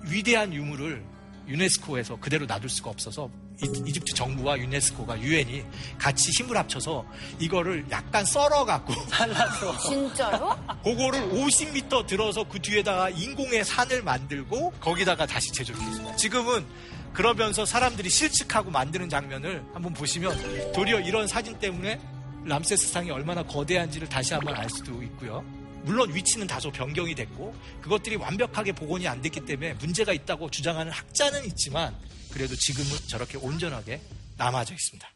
[0.03, 1.03] 위대한 유물을
[1.47, 3.29] 유네스코에서 그대로 놔둘 수가 없어서
[3.63, 5.63] 이, 이집트 정부와 유네스코가 유엔이
[5.97, 7.05] 같이 힘을 합쳐서
[7.39, 10.55] 이거를 약간 썰어갖고 잘라서 진짜로?
[10.83, 16.15] 그거를 50m 들어서 그 뒤에다가 인공의 산을 만들고 거기다가 다시 재조립했습니다.
[16.15, 16.65] 지금은
[17.13, 21.99] 그러면서 사람들이 실측하고 만드는 장면을 한번 보시면 도리어 이런 사진 때문에
[22.45, 25.43] 람세스상이 얼마나 거대한지를 다시 한번 알 수도 있고요.
[25.83, 31.45] 물론 위치는 다소 변경이 됐고 그것들이 완벽하게 복원이 안 됐기 때문에 문제가 있다고 주장하는 학자는
[31.45, 31.95] 있지만
[32.31, 34.01] 그래도 지금은 저렇게 온전하게
[34.37, 35.07] 남아져 있습니다.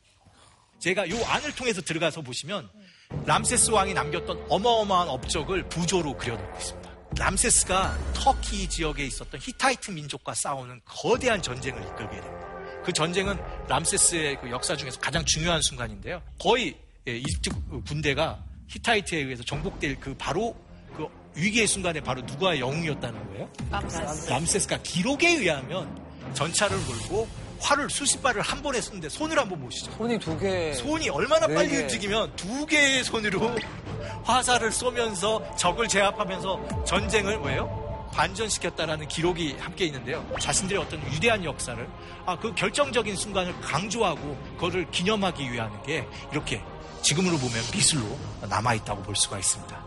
[0.79, 2.69] 제가 요 안을 통해서 들어가서 보시면
[3.25, 6.95] 람세스 왕이 남겼던 어마어마한 업적을 부조로 그려놓고 있습니다.
[7.17, 12.55] 람세스가 터키 지역에 있었던 히타이트 민족과 싸우는 거대한 전쟁을 이끌게 됩니다.
[12.83, 13.37] 그 전쟁은
[13.67, 16.21] 람세스의 그 역사 중에서 가장 중요한 순간인데요.
[16.37, 17.49] 거의 예, 이집트
[17.87, 20.55] 군대가 히타이트에 의해서 정복될 그 바로
[20.95, 23.49] 그 위기의 순간에 바로 누가의 영웅이었다는 거예요?
[23.71, 24.29] 람세스.
[24.29, 26.03] 람세스가 기록에 의하면
[26.33, 27.27] 전차를 몰고
[27.59, 29.91] 활을 수십 발을 한 번에 쏘는데 손을 한번 보시죠.
[29.93, 30.73] 손이 두 개.
[30.73, 31.77] 손이 얼마나 네 빨리 개.
[31.81, 33.55] 움직이면 두 개의 손으로
[34.23, 37.85] 화살을 쏘면서 적을 제압하면서 전쟁을 뭐예요?
[38.13, 40.25] 반전시켰다라는 기록이 함께 있는데요.
[40.39, 41.87] 자신들의 어떤 위대한 역사를
[42.25, 46.61] 아, 그 결정적인 순간을 강조하고 그거를 기념하기 위한 게 이렇게
[47.05, 48.03] 지금으로 보면 미술로
[48.49, 49.85] 남아있다고 볼 수가 있습니다.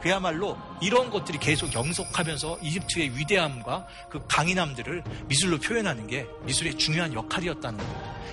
[0.00, 7.76] 그야말로 이런 것들이 계속 영속하면서 이집트의 위대함과 그 강인함들을 미술로 표현하는 게 미술의 중요한 역할이었다는
[7.78, 7.86] 것.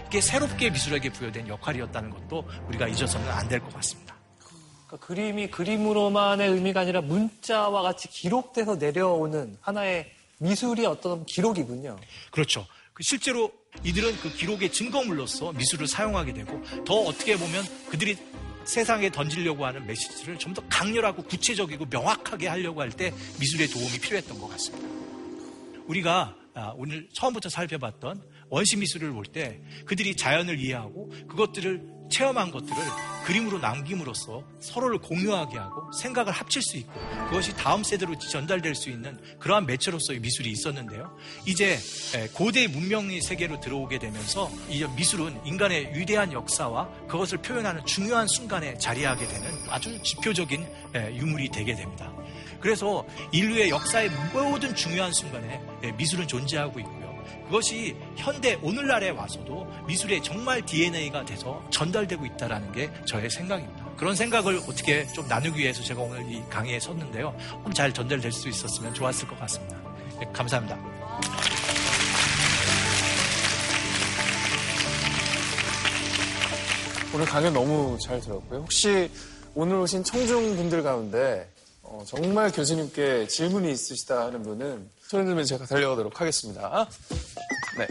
[0.08, 4.16] 이게 새롭게 미술에게 부여된 역할이었다는 것도 우리가 잊어서는 안 될 것 같습니다.
[4.86, 10.10] 그러니까 그림이 그림으로만의 의미가 아니라 문자와 같이 기록돼서 내려오는 하나의
[10.40, 11.98] 미술이 어떤 기록이군요.
[12.32, 12.66] 그렇죠.
[12.94, 13.52] 그 실제로
[13.84, 18.18] 이들은 그 기록의 증거물로서 미술을 사용하게 되고 더 어떻게 보면 그들이
[18.66, 24.40] 세상에 던지려고 하는 메시지를 좀 더 강렬하고 구체적이고 명확하게 하려고 할 때 미술의 도움이 필요했던
[24.40, 24.88] 것 같습니다.
[25.88, 32.76] 우리가 아, 오늘 처음부터 살펴봤던 원시 미술을 볼 때 그들이 자연을 이해하고 그것들을 체험한 것들을
[33.26, 36.94] 그림으로 남김으로써 서로를 공유하게 하고 생각을 합칠 수 있고
[37.26, 41.14] 그것이 다음 세대로 전달될 수 있는 그러한 매체로서의 미술이 있었는데요.
[41.46, 41.78] 이제
[42.16, 48.78] 에, 고대 문명의 세계로 들어오게 되면서 이 미술은 인간의 위대한 역사와 그것을 표현하는 중요한 순간에
[48.78, 52.14] 자리하게 되는 아주 지표적인 에, 유물이 되게 됩니다.
[52.62, 57.07] 그래서 인류의 역사의 모든 중요한 순간에 예, 미술은 존재하고 있고요.
[57.48, 63.88] 그것이 현대 오늘날에 와서도 미술의 정말 DNA가 돼서 전달되고 있다는 게 저의 생각입니다.
[63.96, 67.36] 그런 생각을 어떻게 좀 나누기 위해서 제가 오늘 이 강의에 섰는데요.
[67.64, 69.78] 좀 잘 전달될 수 있었으면 좋았을 것 같습니다.
[70.20, 70.78] 네, 감사합니다.
[77.14, 78.60] 오늘 강연 너무 잘 들었고요.
[78.60, 79.10] 혹시
[79.56, 81.50] 오늘 오신 청중분들 가운데
[81.82, 86.90] 어, 정말 교수님께 질문이 있으시다 하는 분은 손 들면 제가 달려가도록 하겠습니다.
[87.78, 87.88] 네.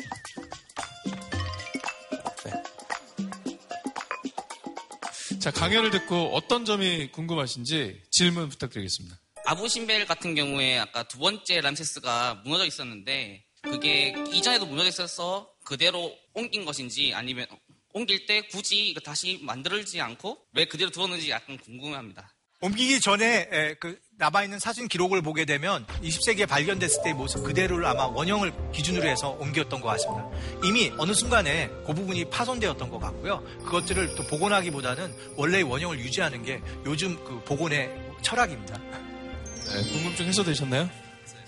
[5.40, 9.18] 자, 강연을 듣고 어떤 점이 궁금하신지 질문 부탁드리겠습니다.
[9.46, 16.64] 아부신벨 같은 경우에 아까 두 번째 람세스가 무너져 있었는데 그게 이전에도 무너져 있어서 그대로 옮긴
[16.64, 17.46] 것인지 아니면
[17.94, 22.36] 옮길 때 굳이 이거 다시 만들지 않고 왜 그대로 두었는지 약간 궁금합니다.
[22.62, 28.07] 옮기기 전에 에, 그 남아있는 사진 기록을 보게 되면 20세기에 발견됐을 때의 모습 그대로를 아마
[28.07, 30.26] 원형을 기준으로 해서 옮겼던 것 같습니다.
[30.64, 33.44] 이미 어느 순간에 그 부분이 파손되었던 것 같고요.
[33.64, 37.90] 그것들을 또 복원하기보다는 원래의 원형을 유지하는 게 요즘 그 복원의
[38.22, 38.78] 철학입니다.
[38.78, 40.88] 네, 궁금증 해소되셨나요?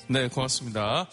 [0.09, 1.09] 네, 고맙습니다.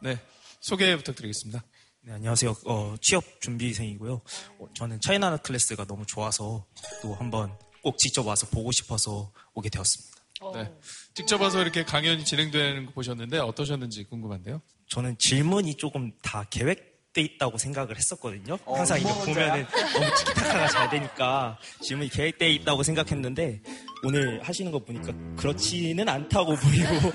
[0.00, 0.18] 네,
[0.60, 1.62] 소개 부탁드리겠습니다.
[2.00, 2.56] 네, 안녕하세요.
[2.66, 4.20] 어, 취업 준비생이고요.
[4.58, 6.66] 어, 저는 차이나나 클래스가 너무 좋아서
[7.02, 10.12] 또 한번 꼭 직접 와서 보고 싶어서 오게 되었습니다.
[10.54, 10.72] 네,
[11.14, 14.60] 직접 와서 이렇게 강연이 진행되는 거 보셨는데 어떠셨는지 궁금한데요.
[14.88, 18.58] 저는 질문이 조금 다 계획돼 있다고 생각을 했었거든요.
[18.64, 19.66] 어, 항상 뭐 보면은?
[19.92, 23.62] 너무 티키타카가 잘 되니까 질문이 계획돼 있다고 생각했는데
[24.04, 27.12] 오늘 하시는 거 보니까 그렇지는 않다고 보이고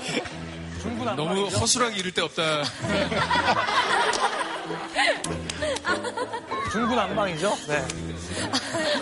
[1.15, 2.63] 너무 허술하게 이를 데 없다.
[6.71, 7.55] 중구난방이죠?
[7.67, 7.87] 네.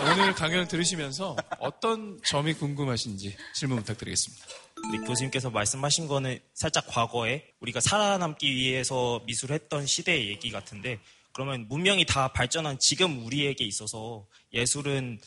[0.02, 4.46] 오늘 강연을 들으시면서 어떤 점이 궁금하신지 질문 부탁드리겠습니다.
[4.88, 11.00] 우리 교수님께서 말씀하신 거는 살짝 과거에 우리가 살아남기 위해서 미술을 했던 시대의 얘기 같은데
[11.32, 15.20] 그러면 문명이 다 발전한 지금 우리에게 있어서 예술은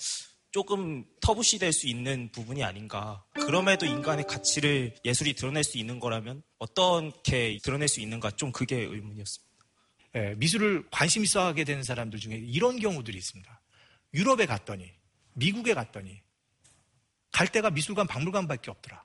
[0.52, 3.24] 조금 터부시될 수 있는 부분이 아닌가.
[3.34, 9.49] 그럼에도 인간의 가치를 예술이 드러낼 수 있는 거라면 어떻게 드러낼 수 있는가 좀 그게 의문이었습니다.
[10.16, 13.62] 예, 미술을 관심 있어 하게 되는 사람들 중에 이런 경우들이 있습니다.
[14.14, 14.92] 유럽에 갔더니,
[15.34, 16.22] 미국에 갔더니,
[17.32, 19.04] 갈 데가 미술관, 박물관밖에 없더라.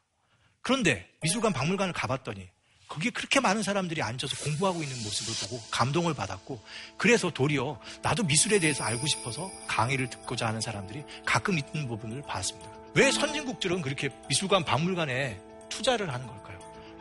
[0.62, 2.48] 그런데 미술관, 박물관을 가봤더니,
[2.88, 6.62] 거기에 그렇게 많은 사람들이 앉아서 공부하고 있는 모습을 보고 감동을 받았고,
[6.96, 12.70] 그래서 도리어 나도 미술에 대해서 알고 싶어서 강의를 듣고자 하는 사람들이 가끔 있는 부분을 봤습니다.
[12.94, 16.59] 왜 선진국들은 그렇게 미술관, 박물관에 투자를 하는 걸까요?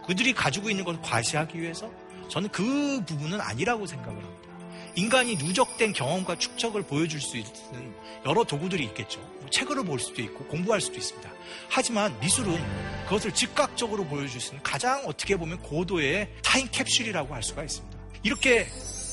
[0.07, 1.91] 그들이 가지고 있는 걸 과시하기 위해서
[2.33, 4.49] 저는 그 부분은 아니라고 생각을 합니다.
[4.95, 7.93] 인간이 누적된 경험과 축적을 보여줄 수 있는
[8.25, 9.19] 여러 도구들이 있겠죠.
[9.19, 11.29] 뭐 책으로 볼 수도 있고 공부할 수도 있습니다.
[11.69, 12.59] 하지만 미술은
[13.03, 17.99] 그것을 즉각적으로 보여줄 수 있는 가장 어떻게 보면 고도의 타임 캡슐이라고 할 수가 있습니다.
[18.23, 18.67] 이렇게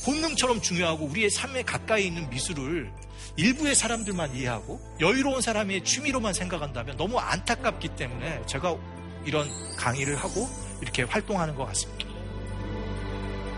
[0.06, 2.90] 본능처럼 중요하고 우리의 삶에 가까이 있는 미술을
[3.36, 8.78] 일부의 사람들만 이해하고 여유로운 사람의 취미로만 생각한다면 너무 안타깝기 때문에 제가
[9.26, 9.46] 이런
[9.76, 10.48] 강의를 하고
[10.80, 12.09] 이렇게 활동하는 것 같습니다.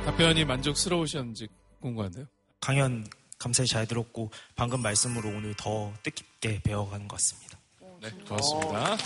[0.04, 1.48] 답변이 만족스러우셨는지
[1.80, 2.26] 궁금한데요.
[2.60, 3.06] 강연
[3.38, 7.58] 감사히 잘 들었고 방금 말씀으로 오늘 더 뜻깊게 배워가는 것 같습니다.
[8.00, 8.96] 네, 고맙습니다.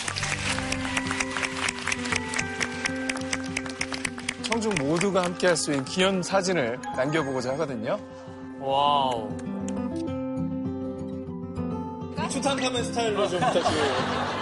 [4.43, 7.99] 청중 모두가 함께 할 수 있는 기념 사진을 남겨보고자 하거든요.
[8.59, 9.29] wow.
[12.29, 14.36] 투탕카멘 스타일로 좀 부탁드려요.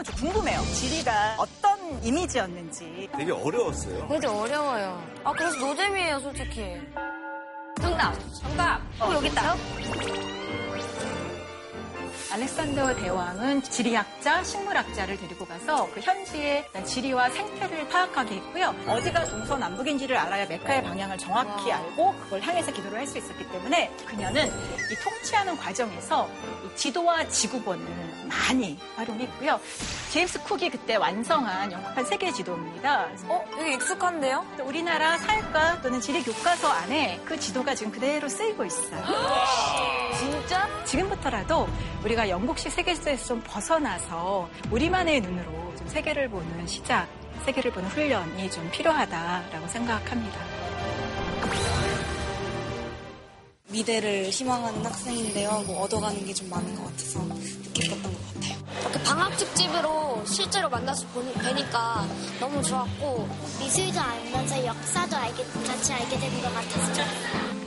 [0.00, 0.60] 여러분 저 궁금해요.
[0.74, 3.08] 지리가 어떤 이미지였는지.
[3.16, 4.08] 되게 어려웠어요.
[4.08, 5.02] 되게 어려워요.
[5.24, 6.80] 아, 그래서 노잼이에요, 솔직히.
[7.80, 8.14] 정답.
[8.40, 8.80] 정답.
[9.00, 9.54] 어, 여기 있다.
[12.32, 18.74] 알렉산더 대왕은 지리학자, 식물학자를 데리고 가서 그 현지의 지리와 생태를 파악하게 했고요.
[18.86, 24.46] 어디가 동서남북인지를 알아야 메카의 방향을 정확히 알고 그걸 향해서 기도를 할 수 있었기 때문에 그녀는
[24.46, 26.28] 이 통치하는 과정에서
[26.64, 27.84] 이 지도와 지구본을
[28.28, 29.58] 많이 활용했고요.
[30.12, 33.08] 제임스 쿡이 그때 완성한 영국판 세계 지도입니다.
[33.24, 34.46] 어, 여기 익숙한데요?
[34.62, 39.02] 우리나라 사회과 또는 지리 교과서 안에 그 지도가 지금 그대로 쓰이고 있어요.
[40.18, 40.68] 진짜?
[40.84, 41.68] 지금부터라도
[42.04, 47.08] 우리가 영국식 세계에서 좀 벗어나서 우리만의 눈으로 좀 세계를 보는 시작,
[47.44, 50.38] 세계를 보는 훈련이 좀 필요하다라고 생각합니다.
[53.68, 55.62] 미래를 희망하는 학생인데요.
[55.66, 57.20] 뭐 얻어가는 게 좀 많은 것 같아서
[57.72, 58.58] 뜻깊었던 것 같아요.
[58.92, 62.04] 그 방학 특집으로 실제로 만나서 보니, 뵈니까
[62.40, 63.28] 너무 좋았고
[63.60, 67.02] 미술도 알면서 역사도 알게, 같이 알게 되는 것 같아서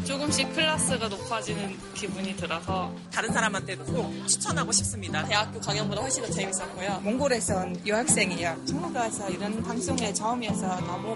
[0.06, 5.24] 조금씩 클래스가 높아지는 기분이 들어서 다른 사람한테도 꼭 추천하고 싶습니다.
[5.26, 6.99] 대학교 강연보다 훨씬 더 재밌었고요.
[7.04, 8.66] 몽골에서 온 유학생이요.
[8.66, 11.16] 청문가에서 이런 방송에 처음이어서 너무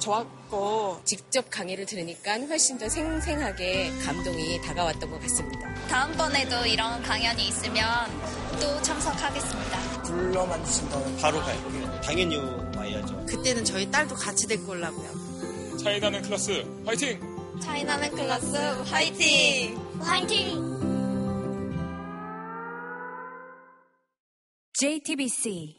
[0.00, 5.74] 좋았고 직접 강의를 들으니까 훨씬 더 생생하게 감동이 다가왔던 것 같습니다.
[5.88, 7.84] 다음번에도 이런 강연이 있으면
[8.60, 10.02] 또 참석하겠습니다.
[10.02, 12.00] 불러만 주신다면 바로 갈게요.
[12.00, 12.36] 당연히
[12.76, 13.26] 와야죠.
[13.26, 15.78] 그때는 저희 딸도 같이 데리고 오려고요.
[15.82, 17.37] 차이나는 클래스 화이팅!
[17.60, 18.56] 차이나는 클래스
[18.90, 19.76] 화이팅!
[20.00, 20.78] 화이팅!
[24.74, 25.77] JTBC